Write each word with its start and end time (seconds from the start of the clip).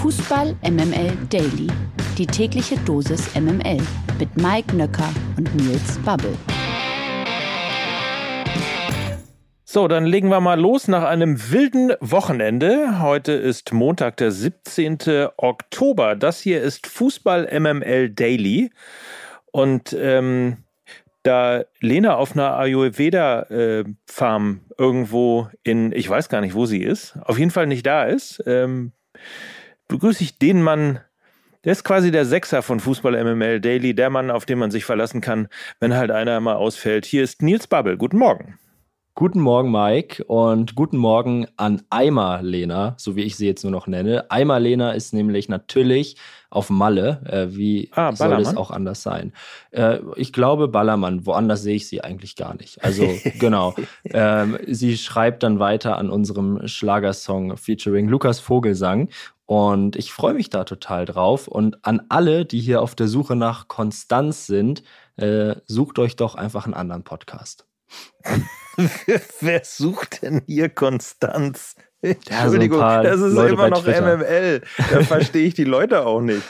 Fußball 0.00 0.56
MML 0.62 1.12
Daily. 1.28 1.68
Die 2.16 2.26
tägliche 2.26 2.78
Dosis 2.86 3.34
MML 3.34 3.82
mit 4.18 4.34
Mike 4.34 4.74
Nöcker 4.74 5.10
und 5.36 5.54
Nils 5.54 5.98
Babbel. 5.98 6.34
So, 9.66 9.88
dann 9.88 10.06
legen 10.06 10.30
wir 10.30 10.40
mal 10.40 10.58
los 10.58 10.88
nach 10.88 11.04
einem 11.04 11.50
wilden 11.50 11.92
Wochenende. 12.00 13.02
Heute 13.02 13.32
ist 13.32 13.74
Montag, 13.74 14.16
der 14.16 14.32
17. 14.32 15.28
Oktober. 15.36 16.16
Das 16.16 16.40
hier 16.40 16.62
ist 16.62 16.86
Fußball 16.86 17.50
MML 17.60 18.08
Daily. 18.08 18.70
Und 19.52 19.92
ähm, 19.92 20.64
da 21.24 21.64
Lena 21.80 22.16
auf 22.16 22.32
einer 22.32 22.56
Ayurveda-Farm 22.56 24.60
äh, 24.66 24.74
irgendwo 24.78 25.50
in, 25.62 25.92
ich 25.92 26.08
weiß 26.08 26.30
gar 26.30 26.40
nicht, 26.40 26.54
wo 26.54 26.64
sie 26.64 26.82
ist, 26.82 27.18
auf 27.22 27.38
jeden 27.38 27.50
Fall 27.50 27.66
nicht 27.66 27.84
da 27.84 28.04
ist, 28.04 28.42
ähm, 28.46 28.92
begrüße 29.90 30.22
ich 30.24 30.38
den 30.38 30.62
Mann, 30.62 31.00
der 31.64 31.72
ist 31.72 31.84
quasi 31.84 32.10
der 32.10 32.24
Sechser 32.24 32.62
von 32.62 32.80
Fußball 32.80 33.22
MML 33.22 33.60
Daily, 33.60 33.94
der 33.94 34.08
Mann, 34.08 34.30
auf 34.30 34.46
den 34.46 34.58
man 34.58 34.70
sich 34.70 34.86
verlassen 34.86 35.20
kann, 35.20 35.48
wenn 35.78 35.94
halt 35.94 36.10
einer 36.10 36.40
mal 36.40 36.54
ausfällt. 36.54 37.04
Hier 37.04 37.22
ist 37.22 37.42
Nils 37.42 37.66
Babbel. 37.66 37.98
Guten 37.98 38.16
Morgen. 38.16 38.58
Guten 39.14 39.40
Morgen, 39.40 39.70
Mike, 39.70 40.24
und 40.24 40.76
guten 40.76 40.96
Morgen 40.96 41.46
an 41.56 41.82
Eimer 41.90 42.40
Lena, 42.40 42.94
so 42.96 43.16
wie 43.16 43.22
ich 43.22 43.36
sie 43.36 43.46
jetzt 43.46 43.64
nur 43.64 43.72
noch 43.72 43.86
nenne. 43.86 44.30
Eimer 44.30 44.60
Lena 44.60 44.92
ist 44.92 45.12
nämlich 45.12 45.48
natürlich 45.48 46.16
auf 46.48 46.70
Malle. 46.70 47.20
Äh, 47.26 47.54
wie 47.54 47.90
ah, 47.94 48.14
soll 48.14 48.32
es 48.40 48.56
auch 48.56 48.70
anders 48.70 49.02
sein? 49.02 49.32
Äh, 49.72 49.98
ich 50.16 50.32
glaube 50.32 50.68
Ballermann, 50.68 51.26
woanders 51.26 51.62
sehe 51.62 51.76
ich 51.76 51.88
sie 51.88 52.02
eigentlich 52.02 52.36
gar 52.36 52.54
nicht. 52.54 52.82
Also 52.82 53.06
genau. 53.38 53.74
Ähm, 54.04 54.56
sie 54.66 54.96
schreibt 54.96 55.42
dann 55.42 55.58
weiter 55.58 55.98
an 55.98 56.08
unserem 56.08 56.66
Schlagersong 56.66 57.58
featuring 57.58 58.08
Lukas 58.08 58.40
Vogelsang. 58.40 59.10
Und 59.50 59.96
ich 59.96 60.12
freue 60.12 60.34
mich 60.34 60.48
da 60.48 60.62
total 60.62 61.06
drauf. 61.06 61.48
Und 61.48 61.84
an 61.84 62.02
alle, 62.08 62.44
die 62.46 62.60
hier 62.60 62.80
auf 62.80 62.94
der 62.94 63.08
Suche 63.08 63.34
nach 63.34 63.66
Konstanz 63.66 64.46
sind, 64.46 64.84
äh, 65.16 65.56
sucht 65.66 65.98
euch 65.98 66.14
doch 66.14 66.36
einfach 66.36 66.66
einen 66.66 66.74
anderen 66.74 67.02
Podcast. 67.02 67.66
Wer 69.40 69.64
sucht 69.64 70.22
denn 70.22 70.42
hier 70.46 70.68
Konstanz? 70.68 71.74
Entschuldigung, 72.02 72.80
ja, 72.80 73.02
so 73.02 73.08
das 73.08 73.20
ist 73.20 73.34
Leute 73.34 73.54
immer 73.54 73.68
noch 73.68 73.86
MML. 73.86 74.62
Da 74.76 75.00
verstehe 75.04 75.46
ich 75.46 75.54
die 75.54 75.64
Leute 75.64 76.06
auch 76.06 76.20
nicht. 76.20 76.42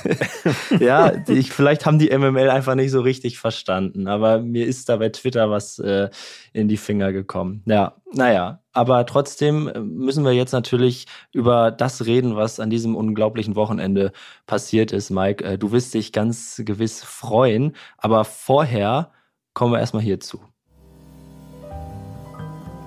ja, 0.78 1.12
ich, 1.28 1.52
vielleicht 1.52 1.84
haben 1.84 1.98
die 1.98 2.16
MML 2.16 2.48
einfach 2.48 2.74
nicht 2.74 2.90
so 2.90 3.00
richtig 3.00 3.38
verstanden, 3.38 4.06
aber 4.06 4.38
mir 4.38 4.66
ist 4.66 4.88
da 4.88 4.96
bei 4.96 5.08
Twitter 5.08 5.50
was 5.50 5.78
äh, 5.78 6.08
in 6.52 6.68
die 6.68 6.76
Finger 6.76 7.12
gekommen. 7.12 7.62
Ja, 7.66 7.96
naja, 8.12 8.60
aber 8.72 9.04
trotzdem 9.04 9.68
äh, 9.68 9.80
müssen 9.80 10.24
wir 10.24 10.32
jetzt 10.32 10.52
natürlich 10.52 11.06
über 11.32 11.70
das 11.70 12.06
reden, 12.06 12.36
was 12.36 12.60
an 12.60 12.70
diesem 12.70 12.96
unglaublichen 12.96 13.56
Wochenende 13.56 14.12
passiert 14.46 14.92
ist, 14.92 15.10
Mike. 15.10 15.44
Äh, 15.44 15.58
du 15.58 15.72
wirst 15.72 15.92
dich 15.92 16.12
ganz 16.12 16.62
gewiss 16.64 17.02
freuen, 17.02 17.74
aber 17.98 18.24
vorher 18.24 19.10
kommen 19.54 19.74
wir 19.74 19.80
erstmal 19.80 20.02
hierzu. 20.02 20.40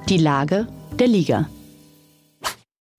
Die 0.10 0.18
Lage 0.18 0.68
der 1.00 1.08
Liga. 1.08 1.50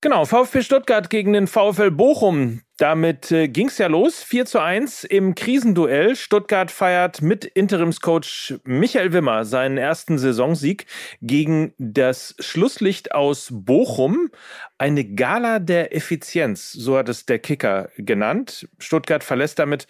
Genau, 0.07 0.25
VfB 0.25 0.63
Stuttgart 0.63 1.11
gegen 1.11 1.33
den 1.33 1.49
VfL 1.49 1.91
Bochum. 1.91 2.61
Damit 2.77 3.33
äh, 3.33 3.49
ging 3.49 3.67
es 3.67 3.79
ja 3.79 3.89
los. 3.89 4.23
4 4.23 4.47
zu 4.47 4.61
1 4.61 5.03
im 5.03 5.35
Krisenduell. 5.35 6.15
Stuttgart 6.15 6.71
feiert 6.71 7.23
mit 7.23 7.45
Interimscoach 7.45 8.55
Michael 8.63 9.13
Wimmer 9.13 9.45
seinen 9.45 9.79
ersten 9.79 10.17
Saisonsieg 10.17 10.87
gegen 11.23 11.75
das 11.79 12.37
Schlusslicht 12.39 13.17
aus 13.17 13.49
Bochum. 13.51 14.31
Eine 14.79 15.05
Gala 15.05 15.59
der 15.59 15.93
Effizienz, 15.93 16.71
so 16.71 16.97
hat 16.97 17.09
es 17.09 17.27
der 17.27 17.41
Kicker 17.41 17.89
genannt. 17.97 18.69
Stuttgart 18.79 19.25
verlässt 19.25 19.59
damit 19.59 19.89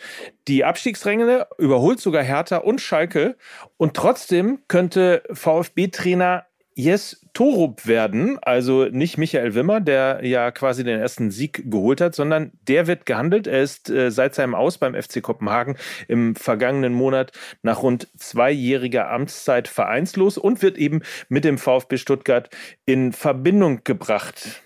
die 0.48 0.64
Abstiegsränge, 0.64 1.46
überholt 1.58 2.00
sogar 2.00 2.22
Hertha 2.22 2.56
und 2.56 2.80
Schalke. 2.80 3.36
Und 3.76 3.92
trotzdem 3.92 4.60
könnte 4.66 5.24
VfB-Trainer 5.30 6.46
Jes 6.78 7.22
Torup 7.32 7.86
werden, 7.86 8.38
also 8.42 8.84
nicht 8.84 9.16
Michael 9.16 9.54
Wimmer, 9.54 9.80
der 9.80 10.20
ja 10.22 10.50
quasi 10.50 10.84
den 10.84 11.00
ersten 11.00 11.30
Sieg 11.30 11.70
geholt 11.70 12.02
hat, 12.02 12.14
sondern 12.14 12.52
der 12.68 12.86
wird 12.86 13.06
gehandelt. 13.06 13.46
Er 13.46 13.62
ist 13.62 13.88
äh, 13.88 14.10
seit 14.10 14.34
seinem 14.34 14.54
Aus 14.54 14.76
beim 14.76 14.94
FC 14.94 15.22
Kopenhagen 15.22 15.78
im 16.06 16.36
vergangenen 16.36 16.92
Monat 16.92 17.32
nach 17.62 17.82
rund 17.82 18.08
zweijähriger 18.18 19.10
Amtszeit 19.10 19.68
vereinslos 19.68 20.36
und 20.36 20.60
wird 20.60 20.76
eben 20.76 21.00
mit 21.30 21.44
dem 21.44 21.56
VfB 21.56 21.96
Stuttgart 21.96 22.50
in 22.84 23.14
Verbindung 23.14 23.80
gebracht. 23.82 24.62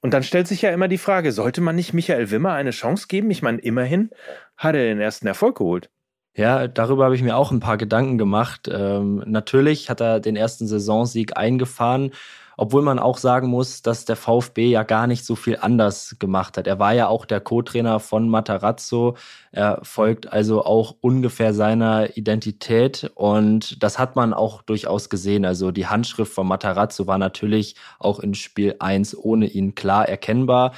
Und 0.00 0.14
dann 0.14 0.22
stellt 0.22 0.48
sich 0.48 0.62
ja 0.62 0.70
immer 0.70 0.88
die 0.88 0.96
Frage, 0.96 1.30
sollte 1.30 1.60
man 1.60 1.76
nicht 1.76 1.92
Michael 1.92 2.30
Wimmer 2.30 2.54
eine 2.54 2.70
Chance 2.70 3.06
geben? 3.06 3.30
Ich 3.30 3.42
meine, 3.42 3.58
immerhin 3.58 4.08
hat 4.56 4.76
er 4.76 4.84
den 4.84 4.98
ersten 4.98 5.26
Erfolg 5.26 5.58
geholt. 5.58 5.90
Ja, 6.36 6.68
darüber 6.68 7.04
habe 7.04 7.16
ich 7.16 7.22
mir 7.22 7.36
auch 7.36 7.50
ein 7.50 7.60
paar 7.60 7.76
Gedanken 7.76 8.16
gemacht. 8.16 8.68
Ähm, 8.72 9.22
natürlich 9.26 9.90
hat 9.90 10.00
er 10.00 10.20
den 10.20 10.36
ersten 10.36 10.68
Saisonsieg 10.68 11.36
eingefahren, 11.36 12.12
obwohl 12.56 12.82
man 12.82 13.00
auch 13.00 13.18
sagen 13.18 13.48
muss, 13.48 13.82
dass 13.82 14.04
der 14.04 14.14
VfB 14.14 14.70
ja 14.70 14.84
gar 14.84 15.06
nicht 15.08 15.24
so 15.24 15.34
viel 15.34 15.58
anders 15.60 16.16
gemacht 16.20 16.56
hat. 16.56 16.68
Er 16.68 16.78
war 16.78 16.92
ja 16.92 17.08
auch 17.08 17.24
der 17.24 17.40
Co-Trainer 17.40 17.98
von 17.98 18.28
Matarazzo. 18.28 19.16
Er 19.50 19.80
folgt 19.82 20.32
also 20.32 20.64
auch 20.64 20.94
ungefähr 21.00 21.52
seiner 21.52 22.16
Identität 22.16 23.10
und 23.14 23.82
das 23.82 23.98
hat 23.98 24.14
man 24.14 24.32
auch 24.32 24.62
durchaus 24.62 25.10
gesehen. 25.10 25.44
Also 25.44 25.72
die 25.72 25.88
Handschrift 25.88 26.32
von 26.32 26.46
Matarazzo 26.46 27.08
war 27.08 27.18
natürlich 27.18 27.74
auch 27.98 28.20
in 28.20 28.34
Spiel 28.34 28.76
1 28.78 29.16
ohne 29.16 29.46
ihn 29.46 29.74
klar 29.74 30.08
erkennbar. 30.08 30.72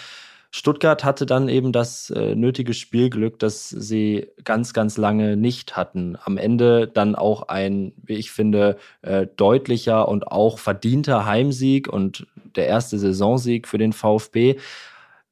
Stuttgart 0.55 1.03
hatte 1.03 1.25
dann 1.25 1.49
eben 1.49 1.73
das 1.73 2.11
äh, 2.11 2.35
nötige 2.35 2.75
Spielglück, 2.75 3.39
das 3.39 3.71
sie 3.71 4.29
ganz, 4.45 4.75
ganz 4.75 4.99
lange 4.99 5.35
nicht 5.39 5.79
hatten. 5.79 6.19
Am 6.23 6.37
Ende 6.37 6.87
dann 6.87 7.15
auch 7.15 7.49
ein, 7.49 7.95
wie 7.97 8.17
ich 8.17 8.31
finde, 8.33 8.77
äh, 9.01 9.27
deutlicher 9.35 10.07
und 10.09 10.27
auch 10.27 10.59
verdienter 10.59 11.25
Heimsieg 11.25 11.89
und 11.89 12.27
der 12.55 12.67
erste 12.67 12.99
Saisonsieg 12.99 13.67
für 13.67 13.79
den 13.79 13.95
VfB. 13.95 14.57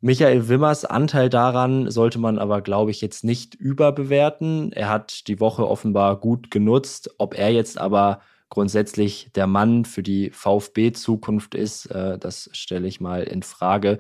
Michael 0.01 0.49
Wimmers 0.49 0.87
Anteil 0.87 1.29
daran 1.29 1.91
sollte 1.91 2.19
man 2.19 2.39
aber, 2.39 2.63
glaube 2.63 2.91
ich, 2.91 3.03
jetzt 3.03 3.23
nicht 3.23 3.55
überbewerten. 3.55 4.73
Er 4.73 4.89
hat 4.89 5.29
die 5.29 5.39
Woche 5.39 5.69
offenbar 5.69 6.17
gut 6.17 6.51
genutzt. 6.51 7.11
Ob 7.19 7.39
er 7.39 7.53
jetzt 7.53 7.77
aber 7.77 8.23
grundsätzlich 8.49 9.29
der 9.35 9.47
Mann 9.47 9.85
für 9.85 10.03
die 10.03 10.31
VfB-Zukunft 10.31 11.55
ist, 11.55 11.91
äh, 11.91 12.19
das 12.19 12.49
stelle 12.55 12.89
ich 12.89 13.03
mal 13.03 13.23
in 13.25 13.43
Frage. 13.43 13.99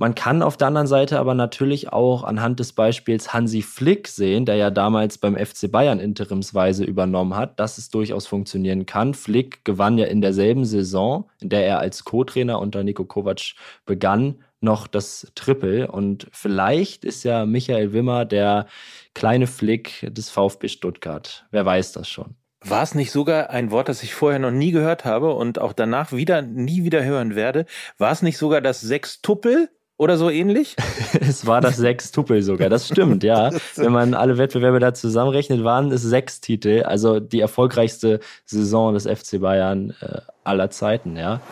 Man 0.00 0.14
kann 0.14 0.40
auf 0.40 0.56
der 0.56 0.68
anderen 0.68 0.86
Seite 0.86 1.18
aber 1.18 1.34
natürlich 1.34 1.92
auch 1.92 2.24
anhand 2.24 2.58
des 2.58 2.72
Beispiels 2.72 3.34
Hansi 3.34 3.60
Flick 3.60 4.08
sehen, 4.08 4.46
der 4.46 4.54
ja 4.54 4.70
damals 4.70 5.18
beim 5.18 5.36
FC 5.36 5.70
Bayern 5.70 6.00
interimsweise 6.00 6.84
übernommen 6.84 7.36
hat, 7.36 7.60
dass 7.60 7.76
es 7.76 7.90
durchaus 7.90 8.26
funktionieren 8.26 8.86
kann. 8.86 9.12
Flick 9.12 9.62
gewann 9.62 9.98
ja 9.98 10.06
in 10.06 10.22
derselben 10.22 10.64
Saison, 10.64 11.28
in 11.42 11.50
der 11.50 11.66
er 11.66 11.80
als 11.80 12.04
Co-Trainer 12.04 12.60
unter 12.60 12.82
Nico 12.82 13.04
Kovac 13.04 13.52
begann, 13.84 14.36
noch 14.62 14.86
das 14.86 15.30
Triple. 15.34 15.92
Und 15.92 16.28
vielleicht 16.32 17.04
ist 17.04 17.22
ja 17.24 17.44
Michael 17.44 17.92
Wimmer 17.92 18.24
der 18.24 18.68
kleine 19.12 19.46
Flick 19.46 20.08
des 20.10 20.30
VfB 20.30 20.68
Stuttgart. 20.68 21.44
Wer 21.50 21.66
weiß 21.66 21.92
das 21.92 22.08
schon. 22.08 22.36
War 22.64 22.82
es 22.82 22.94
nicht 22.94 23.10
sogar 23.10 23.50
ein 23.50 23.70
Wort, 23.70 23.90
das 23.90 24.02
ich 24.02 24.14
vorher 24.14 24.38
noch 24.38 24.50
nie 24.50 24.70
gehört 24.70 25.04
habe 25.04 25.34
und 25.34 25.58
auch 25.58 25.74
danach 25.74 26.12
wieder 26.12 26.40
nie 26.40 26.84
wieder 26.84 27.04
hören 27.04 27.34
werde? 27.34 27.66
War 27.98 28.12
es 28.12 28.22
nicht 28.22 28.38
sogar 28.38 28.62
das 28.62 28.80
Sechstuppel? 28.80 29.68
Oder 30.00 30.16
so 30.16 30.30
ähnlich? 30.30 30.76
es 31.20 31.46
war 31.46 31.60
das 31.60 31.76
Sechstupel 31.76 32.40
sogar, 32.40 32.70
das 32.70 32.88
stimmt, 32.88 33.22
ja. 33.22 33.50
Wenn 33.76 33.92
man 33.92 34.14
alle 34.14 34.38
Wettbewerbe 34.38 34.80
da 34.80 34.94
zusammenrechnet, 34.94 35.62
waren 35.62 35.92
es 35.92 36.00
sechs 36.00 36.40
Titel, 36.40 36.84
also 36.84 37.20
die 37.20 37.40
erfolgreichste 37.40 38.20
Saison 38.46 38.94
des 38.94 39.06
FC 39.06 39.40
Bayern 39.40 39.94
äh, 40.00 40.20
aller 40.42 40.70
Zeiten, 40.70 41.18
ja. 41.18 41.42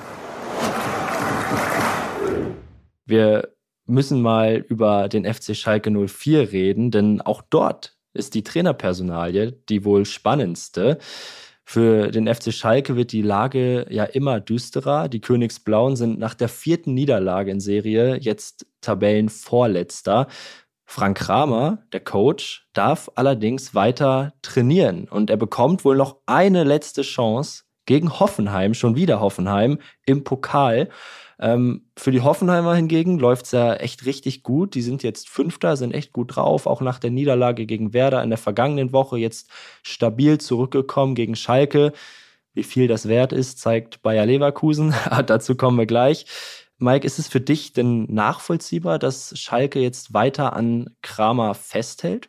Wir 3.05 3.49
müssen 3.85 4.23
mal 4.23 4.65
über 4.67 5.11
den 5.11 5.27
FC 5.27 5.55
Schalke 5.55 5.91
04 5.91 6.51
reden, 6.51 6.91
denn 6.91 7.21
auch 7.21 7.43
dort 7.51 7.97
ist 8.15 8.35
die 8.35 8.45
Trainerpersonalie 8.45 9.53
die 9.69 9.85
wohl 9.85 10.07
spannendste. 10.07 10.99
Für 11.71 12.11
den 12.11 12.35
FC 12.35 12.51
Schalke 12.51 12.97
wird 12.97 13.13
die 13.13 13.21
Lage 13.21 13.85
ja 13.91 14.05
immer 14.05 14.41
düsterer. 14.41 15.11
Die 15.11 15.21
Königsblauen 15.21 15.97
sind 15.97 16.19
nach 16.19 16.33
der 16.33 16.49
vierten 16.49 16.95
Niederlage 16.95 17.51
in 17.51 17.61
Serie 17.61 18.17
jetzt 18.17 18.65
Tabellenvorletzter. 18.81 20.29
Frank 20.87 21.19
Kramer, 21.19 21.85
der 21.93 22.01
Coach, 22.01 22.67
darf 22.73 23.11
allerdings 23.17 23.75
weiter 23.75 24.33
trainieren 24.41 25.09
und 25.11 25.29
er 25.29 25.37
bekommt 25.37 25.85
wohl 25.85 25.99
noch 25.99 26.23
eine 26.25 26.65
letzte 26.65 27.03
Chance 27.03 27.65
gegen 27.89 28.21
Hoffenheim, 28.21 28.75
schon 28.75 28.97
wieder 28.97 29.19
Hoffenheim 29.19 29.79
im 30.05 30.23
Pokal. 30.23 30.91
Ähm, 31.41 31.87
für 31.97 32.11
die 32.11 32.21
Hoffenheimer 32.21 32.75
hingegen 32.75 33.19
läuft 33.19 33.47
es 33.47 33.53
ja 33.53 33.75
echt 33.75 34.05
richtig 34.05 34.43
gut. 34.43 34.75
Die 34.75 34.83
sind 34.83 35.03
jetzt 35.03 35.29
Fünfter, 35.31 35.75
sind 35.77 35.95
echt 35.95 36.13
gut 36.13 36.37
drauf, 36.37 36.67
auch 36.67 36.83
nach 36.83 36.99
der 36.99 37.11
Niederlage 37.11 37.65
gegen 37.65 37.95
Werder 37.95 38.23
in 38.23 38.29
der 38.29 38.39
vergangenen 38.39 38.93
Woche 38.93 39.17
jetzt 39.17 39.51
stabil 39.83 40.37
zurückgekommen 40.37 41.15
gegen 41.15 41.35
Schalke. 41.35 41.93
Wie 42.53 42.63
viel 42.63 42.89
das 42.89 43.09
wert 43.09 43.33
ist, 43.33 43.59
zeigt 43.59 44.03
Bayer 44.03 44.27
Leverkusen. 44.27 44.95
Dazu 45.27 45.57
kommen 45.57 45.79
wir 45.79 45.87
gleich. 45.87 46.27
Mike, 46.77 47.07
ist 47.07 47.19
es 47.19 47.27
für 47.27 47.41
dich 47.41 47.73
denn 47.73 48.05
nachvollziehbar, 48.13 48.99
dass 48.99 49.33
Schalke 49.39 49.81
jetzt 49.81 50.13
weiter 50.13 50.53
an 50.53 50.91
Kramer 51.01 51.55
festhält? 51.55 52.29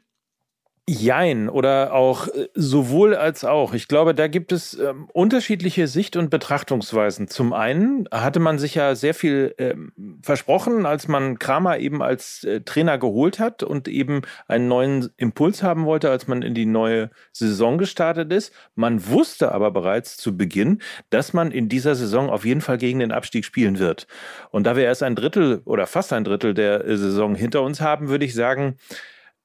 Jein 0.90 1.50
oder 1.50 1.94
auch 1.94 2.28
äh, 2.28 2.48
sowohl 2.56 3.16
als 3.16 3.46
auch. 3.46 3.76
Ich 3.76 3.88
glaube, 3.88 4.16
da 4.16 4.28
gibt 4.28 4.52
es 4.52 4.74
ähm, 4.74 5.08
unterschiedliche 5.14 5.88
Sicht- 5.88 6.16
und 6.16 6.32
Betrachtungsweisen. 6.32 7.28
Zum 7.28 7.54
einen 7.54 8.08
hatte 8.12 8.40
man 8.40 8.58
sich 8.58 8.74
ja 8.74 8.96
sehr 8.96 9.14
viel 9.14 9.54
ähm, 9.60 9.92
versprochen, 10.24 10.88
als 10.88 11.08
man 11.08 11.38
Kramer 11.38 11.78
eben 11.78 12.02
als 12.02 12.44
äh, 12.44 12.62
Trainer 12.62 12.98
geholt 12.98 13.38
hat 13.38 13.62
und 13.62 13.88
eben 13.88 14.24
einen 14.48 14.68
neuen 14.68 15.10
Impuls 15.18 15.62
haben 15.62 15.86
wollte, 15.86 16.10
als 16.10 16.28
man 16.28 16.42
in 16.42 16.56
die 16.56 16.66
neue 16.66 17.12
Saison 17.34 17.78
gestartet 17.78 18.34
ist. 18.34 18.52
Man 18.74 19.06
wusste 19.06 19.52
aber 19.52 19.70
bereits 19.70 20.18
zu 20.18 20.36
Beginn, 20.38 20.80
dass 21.12 21.34
man 21.34 21.52
in 21.52 21.70
dieser 21.70 21.94
Saison 21.94 22.32
auf 22.32 22.46
jeden 22.46 22.62
Fall 22.62 22.80
gegen 22.80 22.98
den 22.98 23.12
Abstieg 23.12 23.46
spielen 23.46 23.78
wird. 23.78 24.08
Und 24.50 24.64
da 24.64 24.76
wir 24.76 24.86
erst 24.86 25.04
ein 25.04 25.16
Drittel 25.16 25.62
oder 25.66 25.86
fast 25.86 26.14
ein 26.14 26.24
Drittel 26.24 26.56
der 26.56 26.84
äh, 26.84 26.98
Saison 26.98 27.36
hinter 27.36 27.62
uns 27.62 27.80
haben, 27.80 28.10
würde 28.10 28.26
ich 28.26 28.34
sagen, 28.34 28.78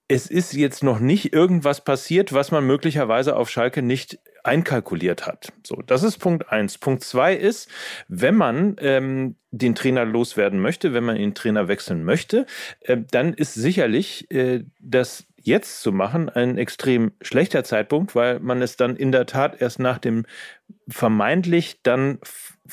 es 0.09 0.27
ist 0.27 0.53
jetzt 0.53 0.83
noch 0.83 1.01
nicht 1.01 1.33
irgendwas 1.33 1.83
passiert, 1.83 2.33
was 2.33 2.51
man 2.51 2.67
möglicherweise 2.67 3.37
auf 3.37 3.49
Schalke 3.49 3.83
nicht 3.83 4.19
einkalkuliert 4.43 5.27
hat. 5.27 5.53
So, 5.67 5.77
das 5.87 6.03
ist 6.03 6.19
Punkt 6.19 6.51
eins. 6.51 6.77
Punkt 6.77 7.03
zwei 7.03 7.35
ist, 7.35 7.71
wenn 8.09 8.35
man 8.35 8.77
ähm, 8.81 9.37
den 9.51 9.75
Trainer 9.75 10.05
loswerden 10.05 10.61
möchte, 10.61 10.93
wenn 10.93 11.05
man 11.05 11.17
den 11.17 11.35
Trainer 11.35 11.69
wechseln 11.69 12.05
möchte, 12.05 12.45
äh, 12.81 12.99
dann 13.11 13.33
ist 13.33 13.55
sicherlich 13.55 14.31
äh, 14.31 14.65
das 14.81 15.27
jetzt 15.41 15.81
zu 15.81 15.93
machen 15.93 16.29
ein 16.29 16.59
extrem 16.59 17.13
schlechter 17.23 17.65
Zeitpunkt, 17.65 18.15
weil 18.15 18.41
man 18.41 18.61
es 18.61 18.77
dann 18.77 18.97
in 18.97 19.13
der 19.13 19.27
Tat 19.27 19.61
erst 19.61 19.79
nach 19.79 19.99
dem 19.99 20.27
vermeintlich 20.89 21.83
dann 21.83 22.19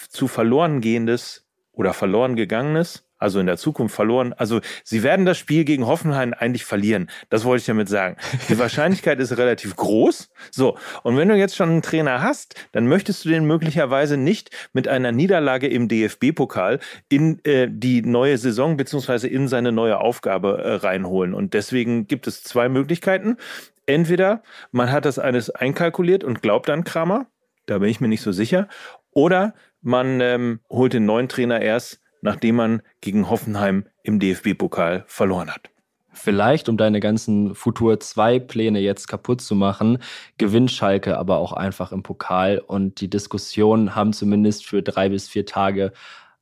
zu 0.09 0.27
verloren 0.27 0.81
gehendes 0.81 1.45
oder 1.71 1.93
verloren 1.93 2.35
gegangenes 2.35 3.05
also 3.21 3.39
in 3.39 3.45
der 3.45 3.57
Zukunft 3.57 3.95
verloren. 3.95 4.33
Also 4.33 4.61
sie 4.83 5.03
werden 5.03 5.25
das 5.25 5.37
Spiel 5.37 5.63
gegen 5.63 5.85
Hoffenheim 5.85 6.33
eigentlich 6.33 6.65
verlieren. 6.65 7.09
Das 7.29 7.45
wollte 7.45 7.61
ich 7.61 7.65
damit 7.67 7.87
sagen. 7.87 8.17
Die 8.49 8.57
Wahrscheinlichkeit 8.57 9.19
ist 9.19 9.37
relativ 9.37 9.75
groß. 9.75 10.29
So, 10.49 10.77
und 11.03 11.17
wenn 11.17 11.29
du 11.29 11.35
jetzt 11.35 11.55
schon 11.55 11.69
einen 11.69 11.81
Trainer 11.81 12.21
hast, 12.21 12.55
dann 12.71 12.87
möchtest 12.87 13.23
du 13.23 13.29
den 13.29 13.45
möglicherweise 13.45 14.17
nicht 14.17 14.49
mit 14.73 14.87
einer 14.87 15.11
Niederlage 15.11 15.67
im 15.67 15.87
DFB-Pokal 15.87 16.79
in 17.09 17.43
äh, 17.45 17.67
die 17.69 18.01
neue 18.01 18.37
Saison 18.37 18.77
beziehungsweise 18.77 19.27
in 19.27 19.47
seine 19.47 19.71
neue 19.71 19.99
Aufgabe 19.99 20.61
äh, 20.63 20.73
reinholen. 20.75 21.33
Und 21.33 21.53
deswegen 21.53 22.07
gibt 22.07 22.27
es 22.27 22.43
zwei 22.43 22.69
Möglichkeiten. 22.69 23.37
Entweder 23.85 24.41
man 24.71 24.91
hat 24.91 25.05
das 25.05 25.19
alles 25.19 25.49
einkalkuliert 25.49 26.23
und 26.23 26.41
glaubt 26.41 26.69
an 26.69 26.83
Kramer, 26.83 27.27
da 27.65 27.77
bin 27.77 27.89
ich 27.89 28.01
mir 28.01 28.07
nicht 28.07 28.21
so 28.21 28.31
sicher, 28.31 28.67
oder 29.11 29.53
man 29.81 30.21
ähm, 30.21 30.59
holt 30.69 30.93
den 30.93 31.05
neuen 31.05 31.27
Trainer 31.27 31.61
erst, 31.61 32.01
nachdem 32.21 32.55
man 32.55 32.81
gegen 33.01 33.29
Hoffenheim 33.29 33.85
im 34.03 34.19
DFB-Pokal 34.19 35.03
verloren 35.07 35.49
hat. 35.51 35.69
Vielleicht, 36.13 36.67
um 36.67 36.77
deine 36.77 36.99
ganzen 36.99 37.55
Futur 37.55 37.99
2 37.99 38.39
Pläne 38.39 38.79
jetzt 38.79 39.07
kaputt 39.07 39.41
zu 39.41 39.55
machen, 39.55 39.99
gewinnt 40.37 40.71
Schalke 40.71 41.17
aber 41.17 41.37
auch 41.37 41.53
einfach 41.53 41.91
im 41.93 42.03
Pokal 42.03 42.59
und 42.59 42.99
die 42.99 43.09
Diskussionen 43.09 43.95
haben 43.95 44.11
zumindest 44.11 44.65
für 44.65 44.83
drei 44.83 45.09
bis 45.09 45.29
vier 45.29 45.45
Tage 45.45 45.93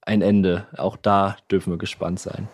ein 0.01 0.21
Ende. 0.23 0.67
Auch 0.75 0.97
da 0.97 1.37
dürfen 1.51 1.71
wir 1.71 1.77
gespannt 1.77 2.19
sein. 2.19 2.47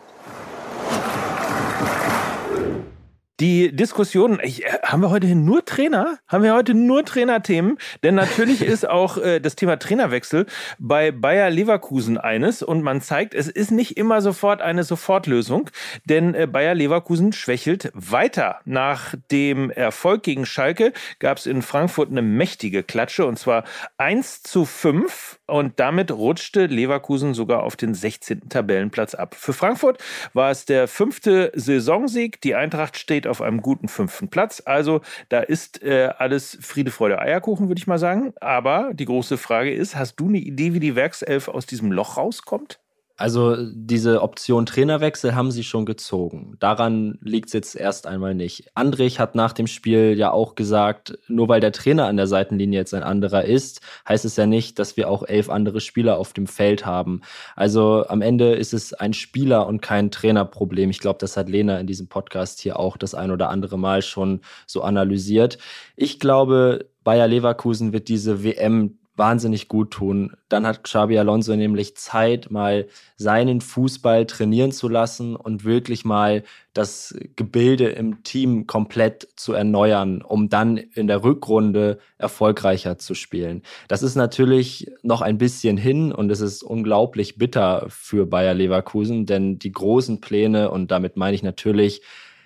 Die 3.42 3.76
Diskussion, 3.76 4.40
ich, 4.42 4.64
äh, 4.64 4.80
haben 4.84 5.02
wir 5.02 5.10
heute 5.10 5.28
nur 5.36 5.66
Trainer? 5.66 6.20
Haben 6.26 6.46
wir 6.46 6.54
heute 6.54 6.74
nur 6.74 7.04
Trainerthemen? 7.04 7.78
Denn 8.02 8.16
natürlich 8.16 8.62
ist 8.66 8.88
auch 8.88 9.18
äh, 9.18 9.42
das 9.42 9.58
Thema 9.58 9.78
Trainerwechsel 9.78 10.46
bei 10.80 11.12
Bayer 11.12 11.50
Leverkusen 11.50 12.18
eines 12.18 12.64
und 12.64 12.82
man 12.82 13.02
zeigt, 13.02 13.34
es 13.34 13.50
ist 13.50 13.72
nicht 13.72 13.98
immer 13.98 14.22
sofort 14.22 14.62
eine 14.62 14.86
Sofortlösung, 14.86 15.70
denn 16.06 16.34
äh, 16.34 16.48
Bayer 16.48 16.76
Leverkusen 16.76 17.34
schwächelt 17.34 17.92
weiter. 17.94 18.62
Nach 18.64 19.16
dem 19.32 19.70
Erfolg 19.70 20.24
gegen 20.24 20.46
Schalke 20.46 20.94
gab 21.20 21.38
es 21.38 21.46
in 21.46 21.62
Frankfurt 21.62 22.12
eine 22.12 22.22
mächtige 22.22 22.84
Klatsche 22.84 23.26
und 23.26 23.38
zwar 23.38 23.66
1 23.98 24.44
zu 24.44 24.64
5 24.64 25.40
und 25.48 25.80
damit 25.80 26.12
rutschte 26.12 26.66
Leverkusen 26.66 27.34
sogar 27.34 27.64
auf 27.64 27.76
den 27.76 27.94
16. 27.94 28.50
Tabellenplatz 28.50 29.16
ab. 29.16 29.36
Für 29.36 29.54
Frankfurt 29.54 30.04
war 30.34 30.52
es 30.52 30.66
der 30.66 30.88
fünfte 30.88 31.52
Saisonsieg. 31.56 32.42
Die 32.42 32.56
Eintracht 32.56 32.98
steht 32.98 33.28
auf 33.28 33.42
einem 33.42 33.62
guten 33.62 33.88
fünften 33.88 34.30
Platz. 34.30 34.62
Also 34.66 35.02
da 35.30 35.40
ist 35.42 35.84
äh, 35.84 36.10
alles 36.18 36.58
Friede, 36.62 36.92
Freude, 36.92 37.20
Eierkuchen, 37.20 37.68
würde 37.68 37.80
ich 37.80 37.88
mal 37.88 38.00
sagen. 38.00 38.34
Aber 38.42 38.92
die 38.94 39.06
große 39.06 39.38
Frage 39.38 39.74
ist, 39.74 39.96
hast 39.96 40.16
du 40.16 40.28
eine 40.28 40.40
Idee, 40.40 40.74
wie 40.74 40.80
die 40.80 40.96
Werkself 40.96 41.48
aus 41.48 41.66
diesem 41.66 41.92
Loch 41.92 42.18
rauskommt? 42.18 42.80
Also 43.18 43.56
diese 43.72 44.22
Option 44.22 44.66
Trainerwechsel 44.66 45.36
haben 45.36 45.50
sie 45.50 45.64
schon 45.64 45.86
gezogen. 45.86 46.58
Daran 46.60 47.18
liegt 47.22 47.48
es 47.48 47.54
jetzt 47.54 47.76
erst 47.76 48.08
einmal 48.08 48.36
nicht. 48.36 48.72
Andrich 48.76 49.20
hat 49.20 49.36
nach 49.36 49.54
dem 49.54 49.68
Spiel 49.68 50.18
ja 50.18 50.32
auch 50.32 50.56
gesagt, 50.56 51.18
nur 51.30 51.48
weil 51.48 51.62
der 51.62 51.72
Trainer 51.72 52.08
an 52.08 52.18
der 52.18 52.28
Seitenlinie 52.28 52.80
jetzt 52.80 52.94
ein 52.94 53.04
anderer 53.04 53.46
ist, 53.46 53.80
heißt 54.08 54.26
es 54.26 54.36
ja 54.36 54.46
nicht, 54.46 54.80
dass 54.80 54.98
wir 54.98 55.10
auch 55.10 55.24
elf 55.24 55.50
andere 55.50 55.80
Spieler 55.80 56.18
auf 56.18 56.34
dem 56.34 56.46
Feld 56.46 56.86
haben. 56.86 57.22
Also 57.56 58.06
am 58.06 58.22
Ende 58.22 58.54
ist 58.54 58.74
es 58.74 58.94
ein 58.94 59.14
Spieler 59.14 59.66
und 59.66 59.82
kein 59.82 60.12
Trainerproblem. 60.12 60.90
Ich 60.90 61.00
glaube, 61.00 61.20
das 61.20 61.38
hat 61.38 61.48
Lena 61.48 61.80
in 61.80 61.88
diesem 61.88 62.10
Podcast 62.10 62.60
hier 62.60 62.78
auch 62.78 62.98
das 62.98 63.16
ein 63.16 63.32
oder 63.32 63.50
andere 63.50 63.80
Mal 63.80 64.02
schon 64.02 64.42
so 64.68 64.82
analysiert. 64.82 65.58
Ich 65.96 66.20
glaube, 66.20 66.90
Bayer 67.06 67.30
Leverkusen 67.30 67.94
wird 67.94 68.10
diese 68.10 68.44
WM 68.44 68.98
wahnsinnig 69.16 69.68
gut 69.68 69.92
tun. 69.92 70.36
Dann 70.50 70.68
hat 70.68 70.84
Xabi 70.84 71.18
Alonso 71.18 71.56
nämlich 71.56 71.96
Zeit, 71.96 72.52
mal 72.52 72.88
seinen 73.16 73.62
Fußball 73.62 74.26
trainieren 74.26 74.72
zu 74.72 74.90
lassen 74.90 75.36
und 75.36 75.64
wirklich 75.64 76.06
mal 76.06 76.44
das 76.74 77.16
Gebilde 77.36 77.88
im 77.88 78.24
Team 78.24 78.68
komplett 78.68 79.28
zu 79.36 79.54
erneuern, 79.54 80.22
um 80.22 80.50
dann 80.50 80.78
in 80.78 81.08
der 81.08 81.24
Rückrunde 81.24 82.00
erfolgreicher 82.18 82.98
zu 82.98 83.14
spielen. 83.14 83.62
Das 83.88 84.04
ist 84.04 84.16
natürlich 84.16 84.92
noch 85.02 85.22
ein 85.22 85.38
bisschen 85.38 85.78
hin 85.78 86.12
und 86.12 86.30
es 86.30 86.42
ist 86.42 86.64
unglaublich 86.64 87.38
bitter 87.38 87.86
für 87.90 88.26
Bayer 88.26 88.54
Leverkusen, 88.54 89.26
denn 89.26 89.58
die 89.60 89.72
großen 89.72 90.20
Pläne, 90.20 90.70
und 90.70 90.92
damit 90.92 91.16
meine 91.16 91.36
ich 91.36 91.44
natürlich 91.44 92.02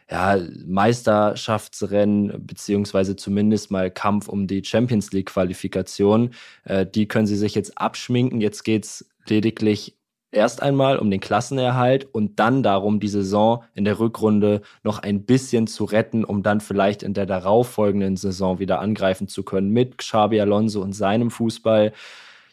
ja, 0.09 0.37
Meisterschaftsrennen 0.65 2.45
beziehungsweise 2.45 3.15
zumindest 3.15 3.69
mal 3.69 3.91
Kampf 3.91 4.27
um 4.27 4.47
die 4.47 4.63
Champions 4.63 5.11
League 5.11 5.27
Qualifikation. 5.27 6.31
Äh, 6.63 6.85
die 6.85 7.07
können 7.07 7.27
sie 7.27 7.35
sich 7.35 7.53
jetzt 7.53 7.77
abschminken. 7.77 8.41
Jetzt 8.41 8.63
geht's 8.63 9.07
lediglich 9.27 9.95
erst 10.31 10.61
einmal 10.61 10.97
um 10.97 11.09
den 11.09 11.19
Klassenerhalt 11.19 12.07
und 12.13 12.39
dann 12.39 12.63
darum, 12.63 12.99
die 12.99 13.07
Saison 13.07 13.63
in 13.73 13.85
der 13.85 13.99
Rückrunde 13.99 14.61
noch 14.83 14.99
ein 14.99 15.25
bisschen 15.25 15.67
zu 15.67 15.85
retten, 15.85 16.23
um 16.23 16.43
dann 16.43 16.61
vielleicht 16.61 17.03
in 17.03 17.13
der 17.13 17.25
darauffolgenden 17.25 18.15
Saison 18.15 18.59
wieder 18.59 18.79
angreifen 18.79 19.27
zu 19.27 19.43
können 19.43 19.71
mit 19.71 19.97
Xabi 19.97 20.39
Alonso 20.41 20.81
und 20.81 20.93
seinem 20.93 21.31
Fußball. 21.31 21.93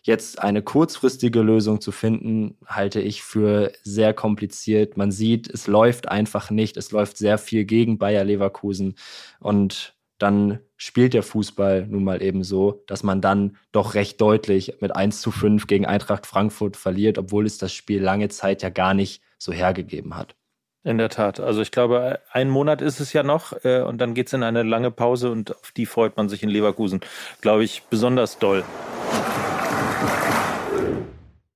Jetzt 0.06 0.40
eine 0.40 0.62
kurzfristige 0.62 1.40
Lösung 1.42 1.80
zu 1.80 1.90
finden, 1.90 2.56
halte 2.64 3.00
ich 3.00 3.24
für 3.24 3.72
sehr 3.82 4.14
kompliziert. 4.14 4.96
Man 4.96 5.10
sieht, 5.10 5.50
es 5.52 5.66
läuft 5.66 6.06
einfach 6.06 6.48
nicht. 6.52 6.76
Es 6.76 6.92
läuft 6.92 7.16
sehr 7.16 7.38
viel 7.38 7.64
gegen 7.64 7.98
Bayer 7.98 8.22
Leverkusen. 8.22 8.94
Und 9.40 9.96
dann 10.18 10.60
spielt 10.76 11.12
der 11.12 11.24
Fußball 11.24 11.88
nun 11.88 12.04
mal 12.04 12.22
eben 12.22 12.44
so, 12.44 12.84
dass 12.86 13.02
man 13.02 13.20
dann 13.20 13.56
doch 13.72 13.94
recht 13.94 14.20
deutlich 14.20 14.74
mit 14.80 14.94
1 14.94 15.20
zu 15.20 15.32
5 15.32 15.66
gegen 15.66 15.86
Eintracht 15.86 16.24
Frankfurt 16.24 16.76
verliert, 16.76 17.18
obwohl 17.18 17.44
es 17.44 17.58
das 17.58 17.72
Spiel 17.72 18.00
lange 18.00 18.28
Zeit 18.28 18.62
ja 18.62 18.70
gar 18.70 18.94
nicht 18.94 19.22
so 19.38 19.52
hergegeben 19.52 20.14
hat. 20.14 20.36
In 20.84 20.98
der 20.98 21.08
Tat. 21.08 21.40
Also 21.40 21.62
ich 21.62 21.72
glaube, 21.72 22.20
ein 22.30 22.48
Monat 22.48 22.80
ist 22.80 23.00
es 23.00 23.12
ja 23.12 23.24
noch 23.24 23.64
äh, 23.64 23.82
und 23.82 23.98
dann 23.98 24.14
geht 24.14 24.28
es 24.28 24.34
in 24.34 24.44
eine 24.44 24.62
lange 24.62 24.92
Pause 24.92 25.32
und 25.32 25.50
auf 25.50 25.72
die 25.72 25.84
freut 25.84 26.16
man 26.16 26.28
sich 26.28 26.44
in 26.44 26.48
Leverkusen, 26.48 27.00
glaube 27.40 27.64
ich, 27.64 27.82
besonders 27.90 28.38
doll. 28.38 28.62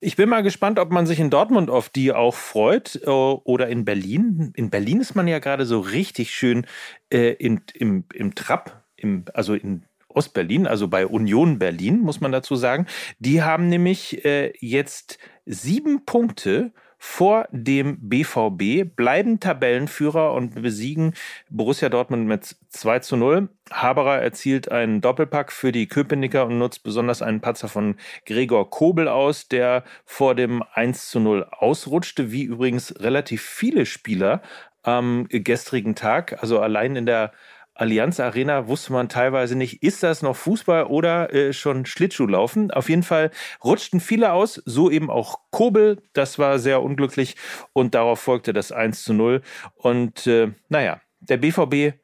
Ich 0.03 0.17
bin 0.17 0.31
mal 0.31 0.43
gespannt, 0.43 0.79
ob 0.79 0.91
man 0.91 1.07
sich 1.07 1.21
in 1.21 1.29
Dortmund 1.29 1.69
auf 1.69 1.91
die 1.91 2.13
auch 2.13 2.35
freut 2.35 3.01
äh, 3.05 3.11
oder 3.11 3.69
in 3.69 3.85
Berlin. 3.85 4.53
In 4.57 4.71
Berlin 4.71 5.01
ist 5.01 5.15
man 5.15 5.29
ja 5.29 5.39
gerade 5.41 5.67
so 5.67 5.81
richtig 5.81 6.35
schön 6.35 6.67
äh, 7.13 7.35
in, 7.35 7.61
im, 7.75 8.05
im 8.15 8.35
Trab, 8.35 8.83
im, 8.97 9.27
also 9.35 9.55
in 9.55 9.85
Ostberlin, 10.09 10.67
also 10.67 10.89
bei 10.89 11.07
Union 11.07 11.59
Berlin, 11.59 12.01
muss 12.01 12.21
man 12.21 12.33
dazu 12.33 12.57
sagen. 12.57 12.87
Die 13.19 13.43
haben 13.43 13.69
nämlich 13.69 14.25
äh, 14.25 14.53
jetzt 14.59 15.19
sieben 15.45 16.05
Punkte 16.07 16.73
vor 17.03 17.49
dem 17.51 17.97
BVB, 18.11 18.95
bleiben 18.95 19.41
Tabellenführer 19.41 20.35
und 20.35 20.61
besiegen 20.61 21.15
Borussia 21.49 21.89
Dortmund 21.89 22.27
mit 22.27 22.55
2 22.69 22.99
zu 22.99 23.17
0. 23.17 23.49
Haberer 23.73 24.21
erzielt 24.21 24.71
einen 24.71 25.01
Doppelpack 25.01 25.51
für 25.51 25.73
die 25.73 25.89
Köpenicker 25.89 26.45
und 26.45 26.59
nutzt 26.59 26.83
besonders 26.83 27.23
einen 27.23 27.41
Patzer 27.41 27.69
von 27.69 27.97
Gregor 28.27 28.69
Kobel 28.69 29.09
aus, 29.09 29.49
der 29.49 29.83
vor 30.05 30.35
dem 30.35 30.63
1 30.75 31.09
zu 31.09 31.21
0 31.21 31.47
ausrutschte, 31.51 32.33
wie 32.33 32.43
übrigens 32.43 32.95
relativ 33.01 33.41
viele 33.41 33.87
Spieler 33.87 34.43
am 34.83 35.27
gestrigen 35.31 35.95
Tag. 35.95 36.43
Also 36.43 36.61
allein 36.61 36.97
in 36.97 37.07
der 37.07 37.33
Allianz 37.75 38.21
Arena 38.21 38.67
wusste 38.67 38.93
man 38.93 39.09
teilweise 39.09 39.57
nicht, 39.57 39.83
ist 39.83 40.03
das 40.03 40.23
noch 40.23 40.37
Fußball 40.37 40.85
oder 40.85 41.33
äh, 41.33 41.53
schon 41.53 41.87
Schlittschuhlaufen. 41.87 42.71
Auf 42.71 42.89
jeden 42.89 43.03
Fall 43.03 43.31
rutschten 43.65 44.01
viele 44.01 44.33
aus, 44.33 44.63
so 44.67 44.91
eben 44.91 45.11
auch 45.11 45.39
Kobel. 45.51 46.03
Das 46.13 46.39
war 46.39 46.59
sehr 46.59 46.83
unglücklich 46.83 47.37
und 47.73 47.95
darauf 47.95 48.21
folgte 48.21 48.53
das 48.53 48.73
1 48.73 49.03
zu 49.03 49.15
0. 49.15 49.41
Und 49.75 50.27
äh, 50.27 50.49
naja, 50.69 51.01
der 51.21 51.39
BVB 51.39 51.97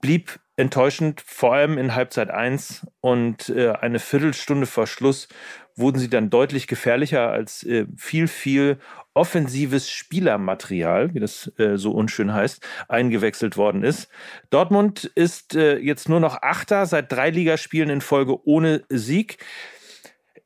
blieb 0.00 0.40
enttäuschend, 0.56 1.22
vor 1.24 1.54
allem 1.54 1.78
in 1.78 1.94
Halbzeit 1.94 2.30
1 2.30 2.86
und 3.00 3.48
äh, 3.50 3.70
eine 3.70 3.98
Viertelstunde 3.98 4.66
vor 4.66 4.86
Schluss 4.86 5.28
wurden 5.76 5.98
sie 5.98 6.10
dann 6.10 6.30
deutlich 6.30 6.66
gefährlicher 6.66 7.30
als 7.30 7.62
äh, 7.64 7.86
viel, 7.96 8.28
viel 8.28 8.78
offensives 9.20 9.90
Spielermaterial, 9.90 11.12
wie 11.12 11.20
das 11.20 11.52
äh, 11.58 11.76
so 11.76 11.92
unschön 11.92 12.32
heißt, 12.32 12.66
eingewechselt 12.88 13.58
worden 13.58 13.84
ist. 13.84 14.08
Dortmund 14.48 15.04
ist 15.14 15.54
äh, 15.54 15.76
jetzt 15.76 16.08
nur 16.08 16.20
noch 16.20 16.40
Achter 16.40 16.86
seit 16.86 17.12
drei 17.12 17.28
Ligaspielen 17.28 17.90
in 17.90 18.00
Folge 18.00 18.42
ohne 18.46 18.82
Sieg. 18.88 19.36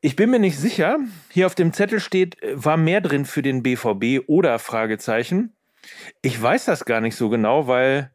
Ich 0.01 0.17
bin 0.17 0.29
mir 0.29 0.39
nicht 0.39 0.59
sicher. 0.59 0.99
Hier 1.31 1.45
auf 1.45 1.55
dem 1.55 1.71
Zettel 1.71 2.01
steht, 2.01 2.43
äh, 2.43 2.51
war 2.53 2.75
mehr 2.75 2.99
drin 2.99 3.23
für 3.23 3.41
den 3.41 3.63
BVB 3.63 4.27
oder 4.27 4.59
Fragezeichen. 4.59 5.55
Ich 6.21 6.41
weiß 6.41 6.65
das 6.65 6.83
gar 6.83 6.99
nicht 6.99 7.15
so 7.15 7.29
genau, 7.29 7.67
weil 7.67 8.11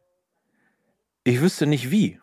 ich 1.25 1.41
wüsste 1.41 1.67
nicht 1.67 1.91
wie 1.91 2.20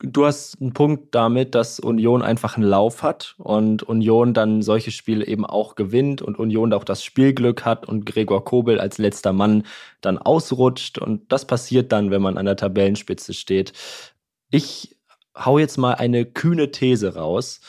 du 0.00 0.26
hast 0.26 0.60
einen 0.60 0.72
Punkt 0.72 1.14
damit, 1.14 1.54
dass 1.54 1.80
Union 1.80 2.22
einfach 2.22 2.56
einen 2.56 2.66
Lauf 2.66 3.02
hat 3.02 3.34
und 3.38 3.82
Union 3.82 4.32
dann 4.34 4.62
solche 4.62 4.90
Spiele 4.90 5.26
eben 5.26 5.44
auch 5.44 5.74
gewinnt 5.74 6.22
und 6.22 6.38
Union 6.38 6.72
auch 6.72 6.84
das 6.84 7.02
Spielglück 7.02 7.64
hat 7.64 7.86
und 7.86 8.06
Gregor 8.06 8.44
Kobel 8.44 8.80
als 8.80 8.98
letzter 8.98 9.32
Mann 9.32 9.64
dann 10.00 10.18
ausrutscht 10.18 10.98
und 10.98 11.32
das 11.32 11.46
passiert 11.46 11.92
dann, 11.92 12.10
wenn 12.10 12.22
man 12.22 12.38
an 12.38 12.46
der 12.46 12.56
Tabellenspitze 12.56 13.34
steht. 13.34 13.72
Ich 14.50 14.96
hau 15.36 15.58
jetzt 15.58 15.78
mal 15.78 15.94
eine 15.94 16.24
kühne 16.24 16.70
These 16.70 17.14
raus 17.14 17.60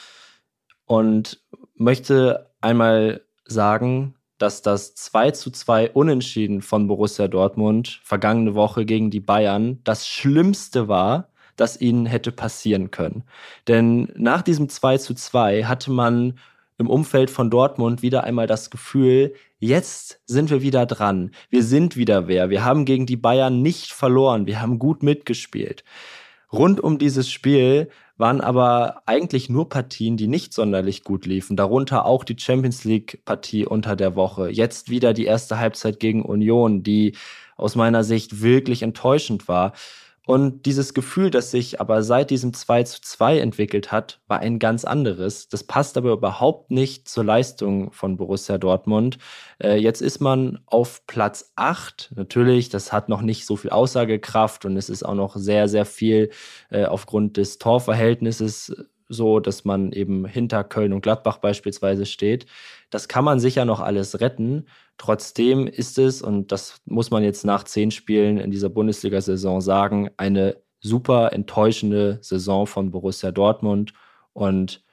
und 0.86 1.42
möchte 1.76 2.52
einmal 2.62 3.22
sagen, 3.46 4.16
dass 4.38 4.62
das 4.62 4.96
2 4.96 5.32
zu 5.32 5.52
2 5.52 5.92
Unentschieden 5.92 6.62
von 6.62 6.88
Borussia 6.88 7.28
Dortmund 7.28 8.00
vergangene 8.04 8.56
Woche 8.56 8.86
gegen 8.86 9.12
die 9.12 9.20
Bayern 9.20 9.80
das 9.84 10.08
Schlimmste 10.08 10.88
war, 10.88 11.29
das 11.60 11.80
ihnen 11.80 12.06
hätte 12.06 12.32
passieren 12.32 12.92
können. 12.92 13.24
Denn 13.68 14.12
nach 14.16 14.42
diesem 14.42 14.70
2 14.70 14.98
zu 14.98 15.14
2 15.14 15.66
hatte 15.66 15.92
man 15.92 16.40
im 16.78 16.90
Umfeld 16.90 17.30
von 17.30 17.50
Dortmund 17.50 18.02
wieder 18.02 18.24
einmal 18.24 18.48
das 18.48 18.70
Gefühl, 18.70 19.34
jetzt 19.60 20.22
sind 20.26 20.50
wir 20.50 20.62
wieder 20.62 20.86
dran. 20.86 21.32
Wir 21.50 21.64
sind 21.64 21.98
wieder 21.98 22.28
wer. 22.28 22.50
Wir 22.50 22.64
haben 22.64 22.86
gegen 22.86 23.06
die 23.06 23.18
Bayern 23.18 23.62
nicht 23.62 23.92
verloren. 23.92 24.48
Wir 24.48 24.62
haben 24.62 24.80
gut 24.80 25.04
mitgespielt. 25.04 25.84
Rund 26.52 26.80
um 26.80 26.98
dieses 26.98 27.30
Spiel 27.30 27.90
waren 28.18 28.42
aber 28.42 29.02
eigentlich 29.06 29.50
nur 29.50 29.70
Partien, 29.70 30.18
die 30.18 30.28
nicht 30.28 30.54
sonderlich 30.54 31.04
gut 31.04 31.26
liefen. 31.26 31.56
Darunter 31.56 32.06
auch 32.06 32.24
die 32.24 32.38
Champions 32.38 32.84
League 32.84 33.22
Partie 33.24 33.66
unter 33.66 33.96
der 33.96 34.16
Woche. 34.16 34.50
Jetzt 34.50 34.90
wieder 34.90 35.14
die 35.14 35.26
erste 35.26 35.58
Halbzeit 35.58 36.00
gegen 36.00 36.24
Union, 36.24 36.84
die 36.84 37.16
aus 37.56 37.76
meiner 37.76 38.04
Sicht 38.04 38.42
wirklich 38.42 38.84
enttäuschend 38.84 39.48
war. 39.48 39.74
Und 40.30 40.68
dieses 40.68 40.94
Gefühl, 40.94 41.32
das 41.32 41.50
sich 41.50 41.82
aber 41.82 42.04
seit 42.04 42.30
diesem 42.30 42.54
2 42.54 42.84
zu 42.84 43.02
2 43.02 43.40
entwickelt 43.40 43.92
hat, 43.92 44.20
war 44.28 44.38
ein 44.38 44.60
ganz 44.60 44.86
anderes. 44.86 45.50
Das 45.50 45.64
passt 45.64 45.98
aber 45.98 46.12
überhaupt 46.12 46.70
nicht 46.70 47.10
zur 47.10 47.24
Leistung 47.24 47.92
von 47.92 48.16
Borussia 48.16 48.60
Dortmund. 48.60 49.18
Äh, 49.58 49.78
jetzt 49.78 50.04
ist 50.04 50.20
man 50.20 50.60
auf 50.68 51.08
Platz 51.08 51.52
8. 51.56 52.12
Natürlich, 52.16 52.70
das 52.70 52.94
hat 52.94 53.10
noch 53.10 53.24
nicht 53.24 53.48
so 53.48 53.56
viel 53.56 53.72
Aussagekraft 53.72 54.66
und 54.66 54.78
es 54.78 54.92
ist 54.92 55.02
auch 55.02 55.16
noch 55.16 55.36
sehr, 55.36 55.68
sehr 55.68 55.86
viel 55.86 56.30
äh, 56.70 56.86
aufgrund 56.86 57.38
des 57.38 57.58
Torverhältnisses 57.58 58.76
so, 59.12 59.40
dass 59.40 59.66
man 59.66 59.92
eben 59.92 60.28
hinter 60.28 60.64
Köln 60.64 60.94
und 60.94 61.02
Gladbach 61.02 61.40
beispielsweise 61.40 62.06
steht. 62.06 62.46
Das 62.92 63.08
kann 63.08 63.26
man 63.26 63.40
sicher 63.40 63.66
noch 63.66 63.80
alles 63.80 64.22
retten. 64.22 64.68
Trotzdem 65.00 65.66
ist 65.66 65.98
es, 65.98 66.22
und 66.22 66.52
das 66.52 66.82
muss 66.84 67.10
man 67.10 67.24
jetzt 67.24 67.46
nach 67.46 67.64
zehn 67.64 67.90
Spielen 67.90 68.38
in 68.38 68.52
dieser 68.52 68.68
Bundesliga-Saison 68.68 69.62
sagen, 69.62 70.10
eine 70.18 70.58
super 70.82 71.32
enttäuschende 71.32 72.20
Saison 72.22 72.68
von 72.68 72.92
Borussia 72.92 73.32
Dortmund. 73.32 73.94
Und 74.34 74.84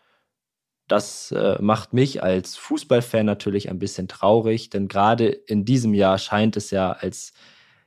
das 0.86 1.32
äh, 1.32 1.60
macht 1.60 1.92
mich 1.92 2.22
als 2.22 2.56
Fußballfan 2.56 3.26
natürlich 3.26 3.68
ein 3.68 3.80
bisschen 3.80 4.06
traurig, 4.06 4.70
denn 4.70 4.86
gerade 4.86 5.26
in 5.26 5.64
diesem 5.64 5.92
Jahr 5.92 6.18
scheint 6.18 6.56
es 6.56 6.70
ja, 6.70 6.92
als 6.92 7.32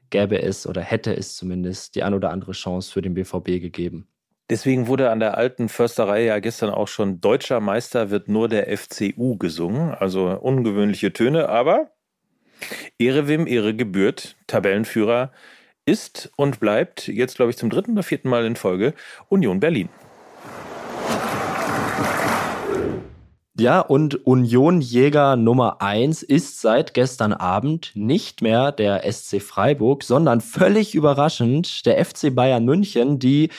gäbe 0.10 0.42
es 0.42 0.68
oder 0.68 0.82
hätte 0.82 1.16
es 1.16 1.38
zumindest 1.38 1.96
die 1.96 2.04
ein 2.04 2.14
oder 2.14 2.32
andere 2.32 2.52
Chance 2.52 2.92
für 2.92 3.02
den 3.02 3.14
BVB 3.14 3.62
gegeben. 3.62 4.10
Deswegen 4.50 4.88
wurde 4.88 5.10
an 5.10 5.22
der 5.22 5.38
alten 5.38 5.70
Försterei 5.70 6.26
ja 6.26 6.40
gestern 6.40 6.70
auch 6.70 6.90
schon 6.90 7.22
Deutscher 7.22 7.62
Meister 7.62 8.10
wird 8.10 8.28
nur 8.28 8.50
der 8.50 8.76
FCU 8.78 9.38
gesungen. 9.38 9.92
Also 9.94 10.28
ungewöhnliche 10.32 11.14
Töne, 11.14 11.48
aber 11.48 11.92
Ehre 12.98 13.28
wem 13.28 13.48
Ehre 13.48 13.76
gebührt. 13.76 14.36
Tabellenführer 14.48 15.32
ist 15.86 16.32
und 16.36 16.60
bleibt 16.60 17.08
jetzt, 17.08 17.36
glaube 17.36 17.52
ich, 17.52 17.58
zum 17.58 17.70
dritten 17.70 17.94
oder 17.94 18.04
vierten 18.04 18.30
Mal 18.30 18.46
in 18.46 18.56
Folge 18.56 18.94
Union 19.28 19.60
Berlin. 19.60 19.90
Ja, 23.60 23.82
und 23.82 24.26
Union-Jäger 24.26 25.36
Nummer 25.36 25.82
1 25.82 26.24
ist 26.24 26.62
seit 26.62 26.94
gestern 26.94 27.34
Abend 27.34 27.92
nicht 27.94 28.42
mehr 28.42 28.72
der 28.72 29.12
SC 29.12 29.42
Freiburg, 29.42 30.04
sondern 30.04 30.40
völlig 30.40 30.96
überraschend 30.96 31.86
der 31.86 32.04
FC 32.06 32.34
Bayern 32.34 32.64
München, 32.64 33.20
die 33.20 33.50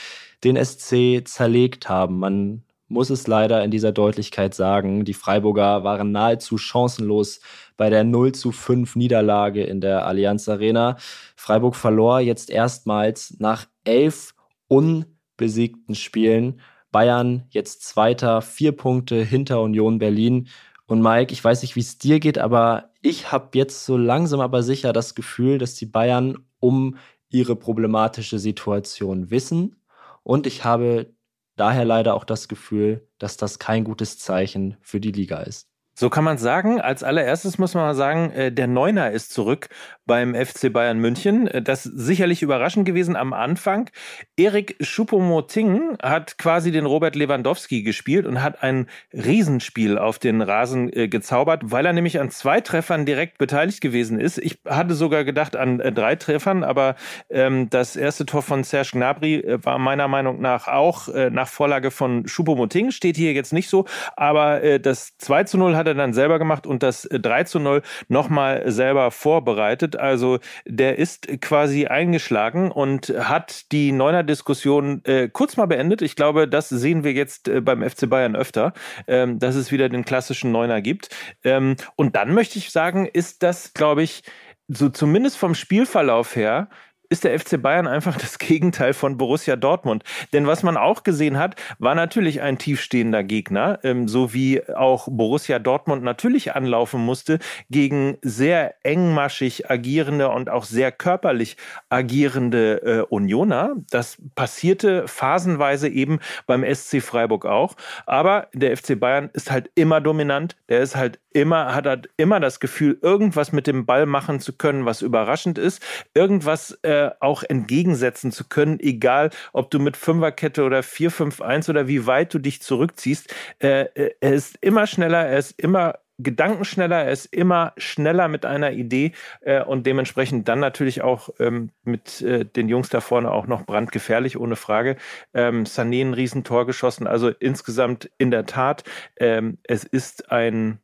den 0.42 0.56
SC 0.56 1.22
zerlegt 1.26 1.90
haben. 1.90 2.18
Man 2.18 2.62
muss 2.90 3.08
es 3.08 3.26
leider 3.26 3.64
in 3.64 3.70
dieser 3.70 3.92
Deutlichkeit 3.92 4.54
sagen. 4.54 5.04
Die 5.04 5.14
Freiburger 5.14 5.84
waren 5.84 6.12
nahezu 6.12 6.58
chancenlos 6.58 7.40
bei 7.76 7.88
der 7.88 8.04
0 8.04 8.32
zu 8.32 8.52
5 8.52 8.96
Niederlage 8.96 9.62
in 9.62 9.80
der 9.80 10.06
Allianz 10.06 10.48
Arena. 10.48 10.96
Freiburg 11.36 11.76
verlor 11.76 12.20
jetzt 12.20 12.50
erstmals 12.50 13.36
nach 13.38 13.66
elf 13.84 14.34
unbesiegten 14.68 15.94
Spielen. 15.94 16.60
Bayern 16.92 17.46
jetzt 17.50 17.84
Zweiter, 17.84 18.42
vier 18.42 18.72
Punkte 18.72 19.22
hinter 19.22 19.62
Union 19.62 19.98
Berlin. 19.98 20.48
Und 20.86 21.00
Mike, 21.00 21.32
ich 21.32 21.42
weiß 21.42 21.62
nicht, 21.62 21.76
wie 21.76 21.80
es 21.80 21.98
dir 21.98 22.18
geht, 22.18 22.38
aber 22.38 22.90
ich 23.00 23.30
habe 23.30 23.56
jetzt 23.56 23.86
so 23.86 23.96
langsam 23.96 24.40
aber 24.40 24.64
sicher 24.64 24.92
das 24.92 25.14
Gefühl, 25.14 25.58
dass 25.58 25.76
die 25.76 25.86
Bayern 25.86 26.38
um 26.58 26.96
ihre 27.28 27.54
problematische 27.54 28.40
Situation 28.40 29.30
wissen 29.30 29.76
und 30.22 30.46
ich 30.46 30.64
habe 30.64 31.14
daher 31.60 31.84
leider 31.84 32.14
auch 32.14 32.24
das 32.24 32.48
Gefühl, 32.48 33.06
dass 33.18 33.36
das 33.36 33.58
kein 33.58 33.84
gutes 33.84 34.18
Zeichen 34.18 34.76
für 34.80 34.98
die 34.98 35.12
Liga 35.12 35.40
ist. 35.40 35.68
So 35.94 36.08
kann 36.08 36.24
man 36.24 36.38
sagen. 36.38 36.80
Als 36.80 37.02
allererstes 37.02 37.58
muss 37.58 37.74
man 37.74 37.84
mal 37.84 37.94
sagen, 37.94 38.30
äh, 38.30 38.50
der 38.50 38.66
Neuner 38.66 39.10
ist 39.10 39.32
zurück 39.32 39.68
beim 40.10 40.34
FC 40.34 40.72
Bayern 40.72 40.98
München. 40.98 41.46
Äh, 41.46 41.62
das 41.62 41.86
ist 41.86 41.96
sicherlich 41.96 42.42
überraschend 42.42 42.84
gewesen 42.84 43.14
am 43.14 43.32
Anfang. 43.32 43.90
Erik 44.36 44.74
Schuppomoting 44.80 45.98
hat 46.02 46.36
quasi 46.36 46.72
den 46.72 46.84
Robert 46.84 47.14
Lewandowski 47.14 47.84
gespielt 47.84 48.26
und 48.26 48.42
hat 48.42 48.60
ein 48.64 48.88
Riesenspiel 49.12 49.98
auf 49.98 50.18
den 50.18 50.42
Rasen 50.42 50.92
äh, 50.92 51.06
gezaubert, 51.06 51.62
weil 51.66 51.86
er 51.86 51.92
nämlich 51.92 52.18
an 52.18 52.28
zwei 52.32 52.60
Treffern 52.60 53.06
direkt 53.06 53.38
beteiligt 53.38 53.80
gewesen 53.80 54.18
ist. 54.18 54.38
Ich 54.38 54.58
hatte 54.68 54.94
sogar 54.94 55.22
gedacht 55.22 55.54
an 55.54 55.78
drei 55.78 56.16
Treffern, 56.16 56.64
aber 56.64 56.96
ähm, 57.30 57.70
das 57.70 57.94
erste 57.94 58.26
Tor 58.26 58.42
von 58.42 58.64
Serge 58.64 58.90
Gnabry 58.94 59.44
war 59.62 59.78
meiner 59.78 60.08
Meinung 60.08 60.40
nach 60.40 60.66
auch 60.66 61.06
nach 61.30 61.46
Vorlage 61.46 61.92
von 61.92 62.26
Schuppomoting. 62.26 62.90
Steht 62.90 63.16
hier 63.16 63.32
jetzt 63.32 63.52
nicht 63.52 63.68
so, 63.68 63.84
aber 64.16 64.78
das 64.80 65.16
2 65.18 65.44
zu 65.44 65.58
0 65.58 65.76
hat 65.76 65.86
er 65.86 65.94
dann 65.94 66.12
selber 66.12 66.38
gemacht 66.38 66.66
und 66.66 66.82
das 66.82 67.08
3 67.10 67.44
zu 67.44 67.60
0 67.60 67.82
nochmal 68.08 68.70
selber 68.70 69.10
vorbereitet. 69.10 69.99
Also 70.00 70.38
der 70.66 70.98
ist 70.98 71.28
quasi 71.40 71.86
eingeschlagen 71.86 72.70
und 72.70 73.08
hat 73.18 73.70
die 73.72 73.92
Neuner-Diskussion 73.92 75.02
äh, 75.04 75.28
kurz 75.28 75.56
mal 75.56 75.66
beendet. 75.66 76.02
Ich 76.02 76.16
glaube, 76.16 76.48
das 76.48 76.68
sehen 76.68 77.04
wir 77.04 77.12
jetzt 77.12 77.48
äh, 77.48 77.60
beim 77.60 77.88
FC 77.88 78.08
Bayern 78.08 78.36
öfter, 78.36 78.72
ähm, 79.06 79.38
dass 79.38 79.54
es 79.54 79.72
wieder 79.72 79.88
den 79.88 80.04
klassischen 80.04 80.52
Neuner 80.52 80.80
gibt. 80.80 81.08
Ähm, 81.44 81.76
und 81.96 82.16
dann 82.16 82.34
möchte 82.34 82.58
ich 82.58 82.70
sagen, 82.70 83.06
ist 83.06 83.42
das, 83.42 83.74
glaube 83.74 84.02
ich, 84.02 84.22
so 84.68 84.88
zumindest 84.88 85.36
vom 85.36 85.54
Spielverlauf 85.54 86.36
her 86.36 86.68
ist 87.10 87.24
der 87.24 87.38
FC 87.38 87.60
Bayern 87.60 87.86
einfach 87.86 88.16
das 88.16 88.38
Gegenteil 88.38 88.94
von 88.94 89.16
Borussia 89.16 89.56
Dortmund. 89.56 90.04
Denn 90.32 90.46
was 90.46 90.62
man 90.62 90.76
auch 90.76 91.02
gesehen 91.02 91.38
hat, 91.38 91.56
war 91.78 91.94
natürlich 91.94 92.40
ein 92.40 92.56
tiefstehender 92.56 93.24
Gegner, 93.24 93.80
ähm, 93.82 94.08
so 94.08 94.32
wie 94.32 94.66
auch 94.68 95.08
Borussia 95.10 95.58
Dortmund 95.58 96.04
natürlich 96.04 96.54
anlaufen 96.54 97.04
musste 97.04 97.40
gegen 97.68 98.16
sehr 98.22 98.74
engmaschig 98.84 99.68
agierende 99.70 100.30
und 100.30 100.48
auch 100.48 100.64
sehr 100.64 100.92
körperlich 100.92 101.56
agierende 101.88 102.82
äh, 102.82 103.14
Unioner. 103.14 103.74
Das 103.90 104.16
passierte 104.36 105.08
phasenweise 105.08 105.88
eben 105.88 106.20
beim 106.46 106.64
SC 106.64 107.02
Freiburg 107.02 107.44
auch. 107.44 107.74
Aber 108.06 108.46
der 108.54 108.76
FC 108.76 108.98
Bayern 108.98 109.30
ist 109.32 109.50
halt 109.50 109.70
immer 109.74 110.00
dominant, 110.00 110.56
der 110.68 110.80
ist 110.80 110.94
halt 110.94 111.18
immer 111.32 111.74
hat 111.74 111.86
er 111.86 112.02
immer 112.16 112.40
das 112.40 112.60
Gefühl, 112.60 112.98
irgendwas 113.02 113.52
mit 113.52 113.66
dem 113.66 113.86
Ball 113.86 114.06
machen 114.06 114.40
zu 114.40 114.52
können, 114.56 114.86
was 114.86 115.02
überraschend 115.02 115.58
ist, 115.58 115.82
irgendwas 116.14 116.78
äh, 116.82 117.10
auch 117.20 117.42
entgegensetzen 117.42 118.32
zu 118.32 118.48
können, 118.48 118.80
egal 118.80 119.30
ob 119.52 119.70
du 119.70 119.78
mit 119.78 119.96
Fünferkette 119.96 120.64
oder 120.64 120.80
4-5-1 120.80 121.70
oder 121.70 121.88
wie 121.88 122.06
weit 122.06 122.34
du 122.34 122.38
dich 122.38 122.62
zurückziehst. 122.62 123.34
Äh, 123.58 123.82
äh, 123.94 124.14
er 124.20 124.32
ist 124.32 124.58
immer 124.60 124.86
schneller, 124.86 125.26
er 125.26 125.38
ist 125.38 125.60
immer 125.60 125.98
gedankenschneller, 126.22 127.04
er 127.04 127.12
ist 127.12 127.26
immer 127.26 127.72
schneller 127.76 128.28
mit 128.28 128.44
einer 128.44 128.72
Idee 128.72 129.12
äh, 129.40 129.62
und 129.62 129.86
dementsprechend 129.86 130.48
dann 130.48 130.60
natürlich 130.60 131.02
auch 131.02 131.30
ähm, 131.38 131.70
mit 131.84 132.20
äh, 132.22 132.44
den 132.44 132.68
Jungs 132.68 132.88
da 132.88 133.00
vorne 133.00 133.30
auch 133.30 133.46
noch 133.46 133.64
brandgefährlich, 133.64 134.38
ohne 134.38 134.56
Frage. 134.56 134.96
Ähm, 135.34 135.64
Sané 135.64 136.02
ein 136.02 136.14
Riesentor 136.14 136.66
geschossen, 136.66 137.06
also 137.06 137.28
insgesamt 137.28 138.10
in 138.18 138.30
der 138.30 138.46
Tat, 138.46 138.84
ähm, 139.16 139.58
es 139.64 139.84
ist 139.84 140.30
ein 140.30 140.78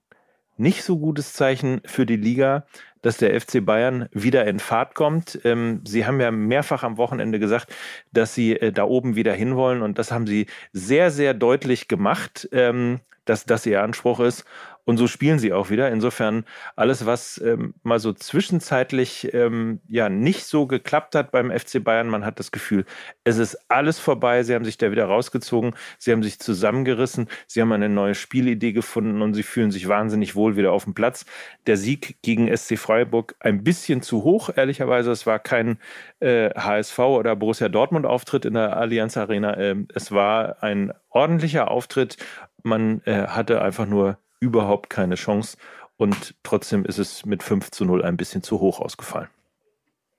nicht 0.57 0.83
so 0.83 0.99
gutes 0.99 1.33
Zeichen 1.33 1.81
für 1.85 2.07
die 2.07 2.17
Liga, 2.17 2.67
dass 3.03 3.19
der 3.19 3.41
FC 3.41 3.65
Bayern 3.65 4.09
wieder 4.13 4.47
in 4.47 4.59
Fahrt 4.59 4.95
kommt. 4.95 5.39
Ähm, 5.45 5.81
sie 5.85 6.07
haben 6.07 6.21
ja 6.21 6.31
mehrfach 6.31 6.83
am 6.83 6.97
Wochenende 6.97 7.39
gesagt, 7.39 7.73
dass 8.13 8.35
sie 8.35 8.59
äh, 8.59 8.73
da 8.73 8.85
oben 8.85 9.15
wieder 9.15 9.33
hinwollen 9.33 9.83
und 9.83 9.99
das 9.99 10.11
haben 10.11 10.27
sie 10.27 10.47
sehr, 10.73 11.11
sehr 11.11 11.35
deutlich 11.35 11.89
gemacht, 11.89 12.49
ähm, 12.53 13.01
dass 13.25 13.45
das 13.45 13.67
ihr 13.67 13.83
Anspruch 13.83 14.21
ist. 14.21 14.45
Und 14.87 14.99
so 14.99 15.09
spielen 15.09 15.41
sie 15.41 15.53
auch 15.53 15.69
wieder. 15.69 15.91
Insofern 15.91 16.45
alles, 16.77 17.07
was 17.07 17.41
ähm, 17.45 17.75
mal 17.83 17.99
so 17.99 18.13
zwischenzeitlich 18.13 19.35
ähm, 19.35 19.81
ja 19.89 20.09
nicht 20.09 20.45
so 20.45 20.69
geklappt 20.69 21.17
hat 21.17 21.33
beim 21.33 21.51
FC 21.51 21.83
Bayern, 21.83 22.07
man 22.07 22.25
hat 22.25 22.39
das 22.39 22.53
Gefühl, 22.53 22.85
es 23.25 23.37
ist 23.39 23.59
alles 23.69 23.99
vorbei. 23.99 24.45
Sie 24.45 24.55
haben 24.55 24.65
sich 24.65 24.79
da 24.79 24.93
wieder 24.93 25.07
rausgezogen, 25.07 25.75
sie 25.99 26.13
haben 26.13 26.23
sich 26.23 26.39
zusammengerissen, 26.39 27.29
sie 27.49 27.61
haben 27.61 27.73
eine 27.73 27.89
neue 27.89 28.15
Spielidee 28.15 28.73
gefunden 28.73 29.23
und 29.23 29.35
sie 29.35 29.43
fühlen 29.43 29.73
sich 29.73 29.89
wahnsinnig 29.89 30.37
wohl 30.37 30.57
wieder 30.57 30.71
auf 30.71 30.85
dem 30.85 30.95
Platz. 30.95 31.27
Der 31.67 31.77
Sieg 31.77 32.19
gegen 32.23 32.57
SC 32.57 32.79
Freiburg 32.79 33.35
ein 33.41 33.65
bisschen 33.65 34.03
zu 34.03 34.23
hoch, 34.23 34.51
ehrlicherweise. 34.55 35.11
Es 35.11 35.27
war 35.27 35.41
kein 35.41 35.81
äh, 36.21 36.51
HSV 36.51 36.97
oder 37.01 37.35
Borussia 37.35 37.69
Dortmund 37.69 38.07
Auftritt 38.07 38.45
in 38.45 38.55
der 38.55 38.77
Allianz 38.77 39.17
Arena. 39.17 39.59
Ähm, 39.59 39.89
es 39.93 40.13
war 40.13 40.63
ein 40.63 40.93
ordentlicher 41.11 41.73
Auftritt. 41.73 42.19
Man 42.63 43.01
äh, 43.05 43.27
hatte 43.27 43.63
einfach 43.63 43.87
nur 43.87 44.19
überhaupt 44.47 44.91
keine 44.91 45.17
Chance. 45.17 45.57
Und 45.97 46.35
trotzdem 46.43 46.85
ist 46.85 46.99
es 46.99 47.25
mit 47.25 47.43
5 47.43 47.71
zu 47.71 47.85
0 47.85 48.03
ein 48.05 48.17
bisschen 48.17 48.43
zu 48.43 48.61
hoch 48.61 48.81
ausgefallen. 48.81 49.29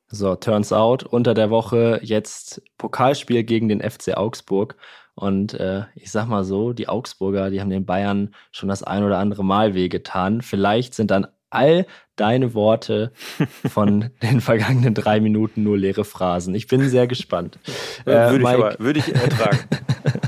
So, 0.10 0.36
turns 0.36 0.72
out, 0.72 1.04
unter 1.04 1.34
der 1.34 1.50
Woche 1.50 2.00
jetzt 2.02 2.62
Pokalspiel 2.78 3.44
gegen 3.44 3.68
den 3.68 3.82
FC 3.82 4.16
Augsburg. 4.16 4.76
Und 5.16 5.54
äh, 5.56 5.84
ich 5.96 6.12
sag 6.12 6.28
mal 6.28 6.44
so, 6.44 6.74
die 6.74 6.88
Augsburger, 6.88 7.50
die 7.50 7.60
haben 7.60 7.70
den 7.70 7.86
Bayern 7.86 8.34
schon 8.52 8.70
das 8.70 8.84
ein 8.84 9.04
oder 9.04 9.18
andere 9.18 9.44
Mal 9.44 9.74
wehgetan. 9.74 10.42
Vielleicht 10.42 10.94
sind 10.94 11.12
dann 11.12 11.28
all 11.50 11.86
deine 12.16 12.54
Worte 12.54 13.12
von 13.70 14.12
den 14.22 14.42
vergangenen 14.42 14.94
drei 14.94 15.20
Minuten 15.20 15.64
nur 15.64 15.78
leere 15.78 16.06
Phrasen. 16.06 16.56
Ich 16.56 16.68
bin 16.68 16.88
sehr 16.88 17.08
gespannt. 17.08 17.60
Äh, 18.06 18.32
würde, 18.32 18.44
ich 18.44 18.48
aber, 18.48 18.76
würde 18.80 19.00
ich 19.00 19.14
ertragen. 19.14 19.60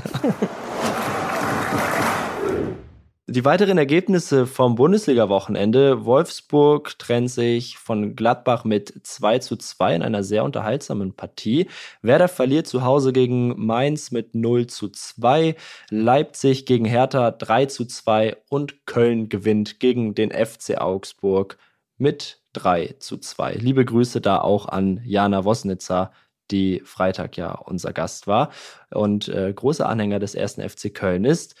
Die 3.32 3.44
weiteren 3.44 3.78
Ergebnisse 3.78 4.44
vom 4.44 4.74
Bundesliga-Wochenende. 4.74 6.04
Wolfsburg 6.04 6.98
trennt 6.98 7.30
sich 7.30 7.78
von 7.78 8.16
Gladbach 8.16 8.64
mit 8.64 8.92
2 9.04 9.38
zu 9.38 9.54
2 9.54 9.94
in 9.94 10.02
einer 10.02 10.24
sehr 10.24 10.42
unterhaltsamen 10.42 11.12
Partie. 11.14 11.68
Werder 12.02 12.26
verliert 12.26 12.66
zu 12.66 12.82
Hause 12.82 13.12
gegen 13.12 13.54
Mainz 13.64 14.10
mit 14.10 14.34
0 14.34 14.66
zu 14.66 14.88
2. 14.88 15.54
Leipzig 15.90 16.66
gegen 16.66 16.84
Hertha 16.84 17.30
3 17.30 17.66
zu 17.66 17.84
2 17.84 18.36
und 18.48 18.84
Köln 18.84 19.28
gewinnt 19.28 19.78
gegen 19.78 20.16
den 20.16 20.32
FC 20.32 20.78
Augsburg 20.78 21.56
mit 21.98 22.42
3 22.54 22.96
zu 22.98 23.16
2. 23.16 23.54
Liebe 23.60 23.84
Grüße 23.84 24.20
da 24.20 24.40
auch 24.40 24.66
an 24.66 25.02
Jana 25.04 25.44
Wosnitzer, 25.44 26.10
die 26.50 26.82
Freitag 26.84 27.36
ja 27.36 27.52
unser 27.52 27.92
Gast 27.92 28.26
war 28.26 28.50
und 28.90 29.28
äh, 29.28 29.52
großer 29.54 29.88
Anhänger 29.88 30.18
des 30.18 30.34
ersten 30.34 30.68
FC 30.68 30.92
Köln 30.92 31.24
ist. 31.24 31.54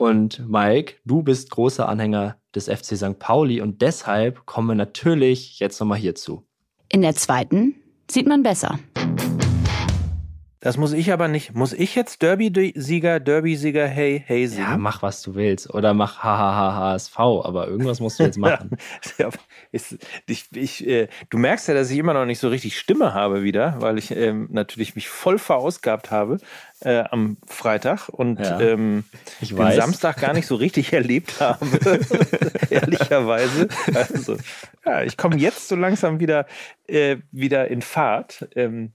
Und 0.00 0.48
Mike, 0.48 0.94
du 1.04 1.22
bist 1.22 1.50
großer 1.50 1.86
Anhänger 1.86 2.38
des 2.54 2.70
FC 2.70 2.96
St. 2.96 3.18
Pauli 3.18 3.60
und 3.60 3.82
deshalb 3.82 4.46
kommen 4.46 4.68
wir 4.68 4.74
natürlich 4.74 5.58
jetzt 5.58 5.78
nochmal 5.78 5.98
hierzu. 5.98 6.42
In 6.88 7.02
der 7.02 7.14
zweiten 7.16 7.74
sieht 8.10 8.26
man 8.26 8.42
besser. 8.42 8.78
Das 10.60 10.76
muss 10.76 10.92
ich 10.92 11.10
aber 11.10 11.26
nicht. 11.26 11.54
Muss 11.54 11.72
ich 11.72 11.94
jetzt 11.94 12.20
Derby-Sieger, 12.20 13.18
Derby-Sieger, 13.18 13.86
hey, 13.86 14.22
hey 14.26 14.46
singen? 14.46 14.70
Ja, 14.70 14.76
mach 14.76 15.00
was 15.00 15.22
du 15.22 15.34
willst. 15.34 15.72
Oder 15.72 15.94
mach 15.94 16.22
HHHSV, 16.22 17.18
aber 17.18 17.66
irgendwas 17.66 18.00
musst 18.00 18.20
du 18.20 18.24
jetzt 18.24 18.36
machen. 18.38 18.76
ich, 19.72 20.44
ich, 20.54 20.86
äh, 20.86 21.08
du 21.30 21.38
merkst 21.38 21.68
ja, 21.68 21.72
dass 21.72 21.90
ich 21.90 21.96
immer 21.96 22.12
noch 22.12 22.26
nicht 22.26 22.40
so 22.40 22.48
richtig 22.48 22.78
Stimme 22.78 23.14
habe 23.14 23.42
wieder, 23.42 23.76
weil 23.80 23.96
ich 23.96 24.10
ähm, 24.10 24.48
natürlich 24.50 24.94
mich 24.94 25.08
voll 25.08 25.38
verausgabt 25.38 26.10
habe 26.10 26.36
äh, 26.80 27.04
am 27.10 27.38
Freitag 27.46 28.10
und 28.10 28.40
ja, 28.40 28.60
ähm, 28.60 29.04
den 29.40 29.56
weiß. 29.56 29.76
Samstag 29.76 30.20
gar 30.20 30.34
nicht 30.34 30.46
so 30.46 30.56
richtig 30.56 30.92
erlebt 30.92 31.40
habe, 31.40 31.64
ehrlicherweise. 32.70 33.68
Also, 33.94 34.36
ja, 34.84 35.04
ich 35.04 35.16
komme 35.16 35.36
jetzt 35.36 35.68
so 35.68 35.76
langsam 35.76 36.20
wieder, 36.20 36.44
äh, 36.86 37.16
wieder 37.32 37.68
in 37.68 37.80
Fahrt. 37.80 38.46
Ähm, 38.54 38.92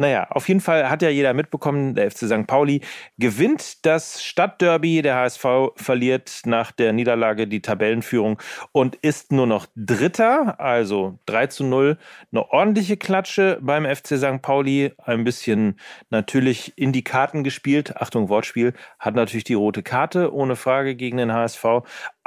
naja, 0.00 0.28
auf 0.30 0.46
jeden 0.46 0.60
Fall 0.60 0.88
hat 0.88 1.02
ja 1.02 1.08
jeder 1.08 1.34
mitbekommen, 1.34 1.96
der 1.96 2.08
FC 2.08 2.18
St. 2.18 2.46
Pauli 2.46 2.82
gewinnt 3.18 3.84
das 3.84 4.22
Stadtderby. 4.22 5.02
Der 5.02 5.16
HSV 5.16 5.72
verliert 5.74 6.42
nach 6.44 6.70
der 6.70 6.92
Niederlage 6.92 7.48
die 7.48 7.60
Tabellenführung 7.60 8.40
und 8.70 8.94
ist 8.94 9.32
nur 9.32 9.48
noch 9.48 9.66
Dritter, 9.74 10.60
also 10.60 11.18
3 11.26 11.48
zu 11.48 11.64
0. 11.64 11.98
Eine 12.30 12.48
ordentliche 12.48 12.96
Klatsche 12.96 13.58
beim 13.60 13.84
FC 13.86 14.16
St. 14.18 14.40
Pauli. 14.40 14.92
Ein 14.98 15.24
bisschen 15.24 15.80
natürlich 16.10 16.78
in 16.78 16.92
die 16.92 17.02
Karten 17.02 17.42
gespielt. 17.42 17.96
Achtung, 17.96 18.28
Wortspiel. 18.28 18.74
Hat 19.00 19.16
natürlich 19.16 19.44
die 19.44 19.54
rote 19.54 19.82
Karte, 19.82 20.32
ohne 20.32 20.54
Frage, 20.54 20.94
gegen 20.94 21.16
den 21.16 21.32
HSV. 21.32 21.64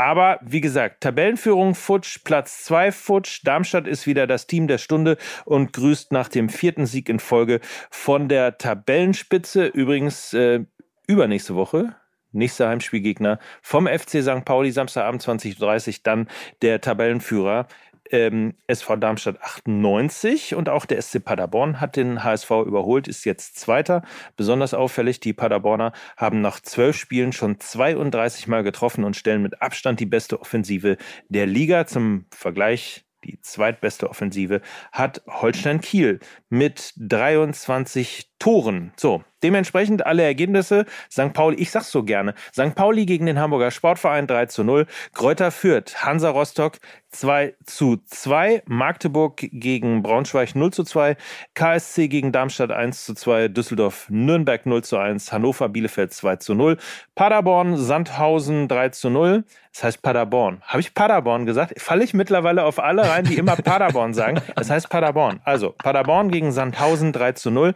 Aber 0.02 0.40
wie 0.42 0.62
gesagt, 0.62 1.02
Tabellenführung 1.02 1.76
futsch, 1.76 2.24
Platz 2.24 2.64
2 2.64 2.92
futsch. 2.92 3.42
Darmstadt 3.44 3.86
ist 3.86 4.08
wieder 4.08 4.26
das 4.26 4.48
Team 4.48 4.66
der 4.66 4.80
Stunde 4.80 5.16
und 5.46 5.74
grüßt 5.74 6.12
nach 6.12 6.28
dem 6.28 6.50
vierten 6.50 6.88
Sieg 6.88 7.08
in 7.08 7.20
Folge 7.20 7.60
von 7.92 8.28
der 8.28 8.58
Tabellenspitze. 8.58 9.68
Übrigens 9.68 10.34
äh, 10.34 10.62
übernächste 11.06 11.54
Woche 11.54 11.96
nächster 12.32 12.68
Heimspielgegner 12.68 13.38
vom 13.62 13.86
FC 13.86 14.24
St. 14.24 14.44
Pauli, 14.44 14.72
Samstagabend 14.72 15.22
20.30 15.22 16.00
dann 16.02 16.28
der 16.64 16.82
Tabellenführer 16.82 17.68
ähm, 18.12 18.56
SV 18.68 18.98
Darmstadt 18.98 19.42
98 19.42 20.56
und 20.56 20.70
auch 20.70 20.86
der 20.86 21.02
SC 21.02 21.24
Paderborn 21.24 21.82
hat 21.82 21.96
den 21.96 22.24
HSV 22.24 22.52
überholt, 22.66 23.08
ist 23.08 23.26
jetzt 23.26 23.60
Zweiter. 23.60 24.04
Besonders 24.38 24.74
auffällig, 24.74 25.20
die 25.20 25.34
Paderborner 25.34 25.94
haben 26.18 26.42
nach 26.42 26.60
zwölf 26.60 26.98
Spielen 26.98 27.34
schon 27.34 27.60
32 27.60 28.48
Mal 28.48 28.64
getroffen 28.64 29.04
und 29.04 29.16
stellen 29.16 29.42
mit 29.42 29.62
Abstand 29.62 30.00
die 30.00 30.06
beste 30.06 30.40
Offensive 30.42 30.98
der 31.30 31.48
Liga. 31.48 31.86
Zum 31.86 32.26
Vergleich 32.32 33.06
die 33.24 33.40
zweitbeste 33.42 34.10
Offensive, 34.10 34.62
hat 34.92 35.22
Holstein 35.28 35.82
Kiel 35.82 36.20
mit 36.50 36.94
23 36.98 38.31
Toren. 38.42 38.92
So, 38.98 39.24
dementsprechend 39.44 40.04
alle 40.08 40.24
Ergebnisse. 40.24 40.86
St. 41.12 41.32
Pauli, 41.32 41.58
ich 41.58 41.70
sag's 41.70 41.92
so 41.92 42.02
gerne. 42.02 42.34
St. 42.52 42.74
Pauli 42.74 43.06
gegen 43.06 43.28
den 43.28 43.38
Hamburger 43.38 43.70
Sportverein 43.70 44.26
3 44.26 44.48
zu 44.48 44.64
0. 44.64 44.88
Kräuter 45.14 45.52
Fürth, 45.52 46.04
Hansa 46.04 46.32
Rostock 46.32 46.80
2 47.12 47.54
zu 47.66 47.98
2. 48.06 48.64
Magdeburg 48.66 49.38
gegen 49.52 50.02
Braunschweig 50.02 50.56
0 50.56 50.74
zu 50.74 50.84
2. 50.84 51.18
KSC 51.54 52.08
gegen 52.08 52.32
Darmstadt 52.32 52.72
1 52.72 53.06
zu 53.06 53.14
2. 53.14 53.50
Düsseldorf 53.50 54.08
Nürnberg 54.10 54.66
0 54.66 54.84
zu 54.84 54.98
1. 54.98 55.32
Hannover 55.32 55.70
Bielefeld 55.70 56.12
2 56.12 56.38
zu 56.38 56.56
0. 56.56 56.78
Paderborn 57.14 57.78
Sandhausen 57.78 58.68
3 58.68 58.90
zu 58.90 59.12
0. 59.12 59.44
Das 59.74 59.84
heißt 59.86 60.02
Paderborn. 60.02 60.62
Habe 60.64 60.82
ich 60.82 60.94
Paderborn 60.94 61.46
gesagt? 61.46 61.80
Falle 61.80 62.04
ich 62.04 62.14
mittlerweile 62.14 62.66
auf 62.66 62.80
alle 62.80 63.10
rein, 63.10 63.24
die 63.24 63.36
immer 63.36 63.56
Paderborn 63.56 64.14
sagen? 64.14 64.42
Das 64.56 64.70
heißt 64.70 64.90
Paderborn. 64.90 65.40
Also 65.46 65.74
Paderborn 65.78 66.30
gegen 66.30 66.52
Sandhausen 66.52 67.14
3 67.14 67.34
zu 67.34 67.52
0. 67.52 67.74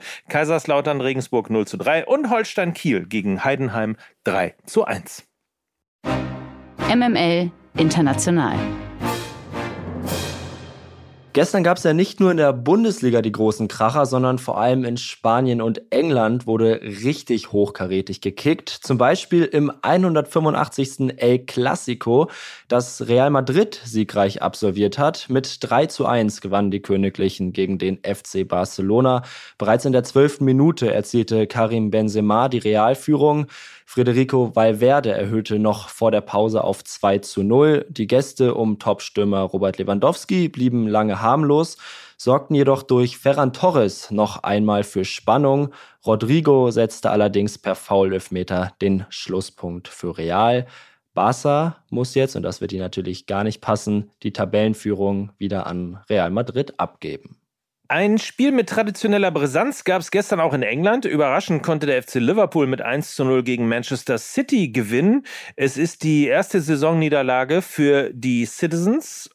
Kaiserslautern 0.56 1.02
Regensburg 1.02 1.50
0 1.50 1.68
zu 1.68 1.76
3 1.76 2.06
und 2.06 2.30
Holstein 2.30 2.74
Kiel 2.74 3.06
gegen 3.06 3.44
Heidenheim 3.44 3.98
3 4.24 4.56
zu 4.66 4.86
1. 4.86 5.28
MML 6.88 7.52
International. 7.78 8.56
Gestern 11.36 11.66
gab 11.66 11.76
es 11.76 11.84
ja 11.84 11.92
nicht 11.92 12.22
nur 12.22 12.32
in 12.32 12.38
der 12.38 12.54
Bundesliga 12.54 13.22
die 13.22 13.34
großen 13.34 13.68
Kracher, 13.68 14.06
sondern 14.06 14.40
vor 14.40 14.58
allem 14.58 14.86
in 14.86 14.96
Spanien 14.96 15.62
und 15.62 15.82
England 15.92 16.48
wurde 16.48 16.80
richtig 16.82 17.52
hochkarätig 17.52 18.22
gekickt. 18.22 18.70
Zum 18.70 18.98
Beispiel 18.98 19.44
im 19.44 19.70
185. 19.82 21.14
El 21.18 21.40
Clasico, 21.40 22.30
das 22.70 23.10
Real 23.10 23.32
Madrid 23.32 23.82
siegreich 23.84 24.42
absolviert 24.42 24.98
hat. 24.98 25.26
Mit 25.28 25.58
3 25.60 25.88
zu 25.88 26.06
1 26.06 26.40
gewannen 26.40 26.72
die 26.72 26.82
Königlichen 26.82 27.52
gegen 27.52 27.80
den 27.80 27.98
FC 27.98 28.48
Barcelona. 28.48 29.24
Bereits 29.58 29.84
in 29.84 29.92
der 29.92 30.06
zwölften 30.06 30.46
Minute 30.46 30.94
erzielte 30.94 31.48
Karim 31.48 31.92
Benzema 31.92 32.48
die 32.48 32.60
Realführung. 32.60 33.48
Federico 33.88 34.56
Valverde 34.56 35.12
erhöhte 35.12 35.60
noch 35.60 35.90
vor 35.90 36.12
der 36.12 36.22
Pause 36.22 36.64
auf 36.64 36.84
2 36.84 37.20
zu 37.20 37.44
0. 37.44 37.86
Die 37.88 38.08
Gäste 38.08 38.56
um 38.56 38.80
Topstürmer 38.80 39.42
Robert 39.42 39.78
Lewandowski 39.78 40.50
blieben 40.50 40.88
lange 40.88 41.22
harmlos, 41.22 41.78
sorgten 42.18 42.56
jedoch 42.56 42.82
durch 42.82 43.18
Ferran 43.18 43.54
Torres 43.54 44.10
noch 44.10 44.44
einmal 44.44 44.84
für 44.84 45.06
Spannung. 45.06 45.70
Rodrigo 46.06 46.72
setzte 46.72 47.12
allerdings 47.12 47.60
per 47.60 47.76
Foul-Elfmeter 47.76 48.74
den 48.82 49.06
Schlusspunkt 49.10 49.88
für 49.88 50.18
Real. 50.18 50.66
Barca 51.14 51.78
muss 51.90 52.16
jetzt, 52.16 52.36
und 52.36 52.44
das 52.44 52.60
wird 52.62 52.74
ihnen 52.74 52.82
natürlich 52.82 53.28
gar 53.28 53.44
nicht 53.44 53.62
passen, 53.62 54.12
die 54.24 54.34
Tabellenführung 54.34 55.32
wieder 55.38 55.68
an 55.68 56.04
Real 56.10 56.32
Madrid 56.32 56.80
abgeben. 56.80 57.38
Ein 57.88 58.18
Spiel 58.18 58.52
mit 58.52 58.68
traditioneller 58.68 59.30
Brisanz 59.30 59.84
gab 59.84 60.02
es 60.02 60.10
gestern 60.10 60.40
auch 60.40 60.54
in 60.54 60.64
England. 60.64 61.06
Überraschend 61.06 61.62
konnte 61.62 61.86
der 61.86 62.02
FC 62.02 62.16
Liverpool 62.16 62.66
mit 62.66 62.82
1 62.82 63.14
zu 63.14 63.24
0 63.24 63.44
gegen 63.44 63.68
Manchester 63.68 64.18
City 64.18 64.70
gewinnen. 64.70 65.24
Es 65.56 65.78
ist 65.78 66.02
die 66.02 66.26
erste 66.26 66.62
Saisonniederlage 66.62 67.62
für 67.62 68.10
die 68.12 68.48
Citizens. 68.48 69.30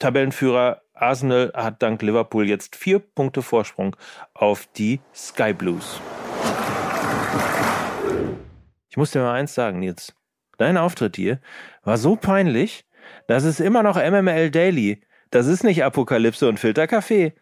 Tabellenführer 0.00 0.82
Arsenal 0.94 1.52
hat 1.54 1.80
dank 1.80 2.02
Liverpool 2.02 2.48
jetzt 2.48 2.74
vier 2.74 2.98
Punkte 2.98 3.40
Vorsprung 3.40 3.94
auf 4.34 4.66
die 4.76 5.00
Sky 5.14 5.52
Blues. 5.52 6.00
Ich 8.88 8.96
muss 8.96 9.12
dir 9.12 9.20
mal 9.20 9.34
eins 9.34 9.54
sagen, 9.54 9.78
Nils. 9.78 10.12
Dein 10.58 10.76
Auftritt 10.76 11.14
hier 11.14 11.40
war 11.84 11.98
so 11.98 12.16
peinlich, 12.16 12.84
das 13.28 13.44
ist 13.44 13.60
immer 13.60 13.84
noch 13.84 13.96
MML 13.96 14.50
Daily. 14.50 15.02
Das 15.30 15.46
ist 15.46 15.62
nicht 15.62 15.82
Apokalypse 15.84 16.48
und 16.48 16.58
Filterkaffee. 16.58 17.32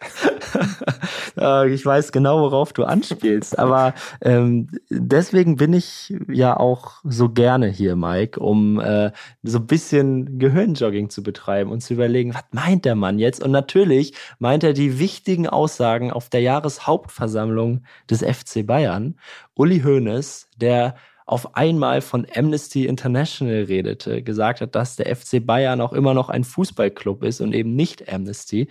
Äh, 1.38 1.72
ich 1.72 1.84
weiß 1.84 2.12
genau, 2.12 2.40
worauf 2.40 2.72
du 2.72 2.84
anspielst. 2.84 3.58
Aber 3.58 3.94
ähm, 4.20 4.68
deswegen 4.90 5.56
bin 5.56 5.72
ich 5.72 6.12
ja 6.28 6.56
auch 6.56 7.00
so 7.04 7.28
gerne 7.28 7.68
hier, 7.68 7.96
Mike, 7.96 8.40
um 8.40 8.80
äh, 8.80 9.12
so 9.42 9.58
ein 9.58 9.66
bisschen 9.66 10.38
Gehirnjogging 10.38 11.10
zu 11.10 11.22
betreiben 11.22 11.70
und 11.70 11.80
zu 11.80 11.94
überlegen, 11.94 12.34
was 12.34 12.44
meint 12.50 12.84
der 12.84 12.96
Mann 12.96 13.18
jetzt? 13.18 13.42
Und 13.42 13.52
natürlich 13.52 14.14
meint 14.38 14.64
er 14.64 14.72
die 14.72 14.98
wichtigen 14.98 15.46
Aussagen 15.48 16.10
auf 16.10 16.28
der 16.28 16.40
Jahreshauptversammlung 16.40 17.84
des 18.10 18.22
FC 18.22 18.66
Bayern. 18.66 19.16
Uli 19.54 19.80
Hoeneß, 19.80 20.48
der 20.56 20.96
auf 21.28 21.54
einmal 21.56 22.00
von 22.00 22.26
Amnesty 22.34 22.86
International 22.86 23.64
redete, 23.64 24.22
gesagt 24.22 24.62
hat, 24.62 24.74
dass 24.74 24.96
der 24.96 25.14
FC 25.14 25.44
Bayern 25.44 25.82
auch 25.82 25.92
immer 25.92 26.14
noch 26.14 26.30
ein 26.30 26.42
Fußballclub 26.42 27.22
ist 27.22 27.42
und 27.42 27.52
eben 27.52 27.76
nicht 27.76 28.10
Amnesty. 28.10 28.66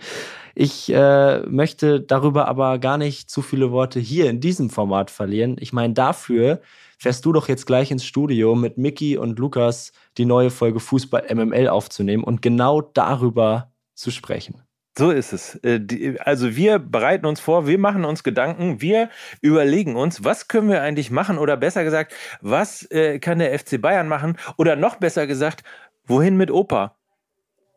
Ich 0.56 0.92
äh, 0.92 1.40
möchte 1.46 2.00
darüber 2.00 2.48
aber 2.48 2.80
gar 2.80 2.98
nicht 2.98 3.30
zu 3.30 3.42
viele 3.42 3.70
Worte 3.70 4.00
hier 4.00 4.28
in 4.28 4.40
diesem 4.40 4.70
Format 4.70 5.12
verlieren. 5.12 5.56
Ich 5.60 5.72
meine, 5.72 5.94
dafür 5.94 6.60
fährst 6.98 7.24
du 7.24 7.32
doch 7.32 7.48
jetzt 7.48 7.64
gleich 7.64 7.92
ins 7.92 8.04
Studio 8.04 8.56
mit 8.56 8.76
Mickey 8.76 9.16
und 9.16 9.38
Lukas 9.38 9.92
die 10.16 10.24
neue 10.24 10.50
Folge 10.50 10.80
Fußball 10.80 11.32
MML 11.32 11.68
aufzunehmen 11.68 12.24
und 12.24 12.42
genau 12.42 12.80
darüber 12.80 13.70
zu 13.94 14.10
sprechen. 14.10 14.67
So 14.98 15.10
ist 15.12 15.32
es. 15.32 15.54
Äh, 15.62 16.16
also 16.24 16.56
wir 16.56 16.80
bereiten 16.80 17.24
uns 17.24 17.38
vor, 17.38 17.68
wir 17.68 17.78
machen 17.78 18.04
uns 18.04 18.24
Gedanken, 18.24 18.80
wir 18.80 19.10
überlegen 19.40 19.94
uns, 19.94 20.24
was 20.24 20.48
können 20.48 20.68
wir 20.68 20.82
eigentlich 20.82 21.12
machen 21.12 21.38
oder 21.38 21.56
besser 21.56 21.84
gesagt, 21.84 22.12
was 22.40 22.82
äh, 22.90 23.20
kann 23.20 23.38
der 23.38 23.56
FC 23.56 23.80
Bayern 23.80 24.08
machen 24.08 24.36
oder 24.56 24.74
noch 24.74 24.96
besser 24.96 25.28
gesagt, 25.28 25.62
wohin 26.04 26.36
mit 26.36 26.50
Opa? 26.50 26.96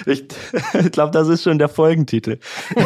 ich, 0.06 0.24
ich 0.72 0.92
glaube, 0.92 1.10
das 1.10 1.28
ist 1.28 1.42
schon 1.42 1.58
der 1.58 1.68
Folgentitel. 1.68 2.38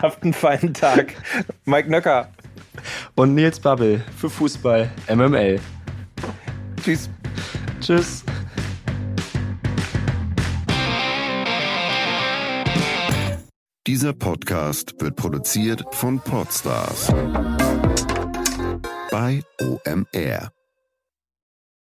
Habt 0.00 0.22
einen 0.22 0.32
feinen 0.32 0.72
Tag. 0.72 1.12
Mike 1.66 1.90
Nöcker. 1.90 2.28
Und 3.16 3.34
Nils 3.34 3.60
Babbel 3.60 4.02
für 4.16 4.30
Fußball 4.30 4.90
MML. 5.14 5.60
Tschüss. 6.82 7.08
Tschüss. 7.80 8.24
Dieser 13.86 14.12
Podcast 14.12 14.94
wird 15.00 15.16
produziert 15.16 15.84
von 15.92 16.18
Podstars 16.20 17.12
bei 19.10 19.42
OMR. 19.60 20.52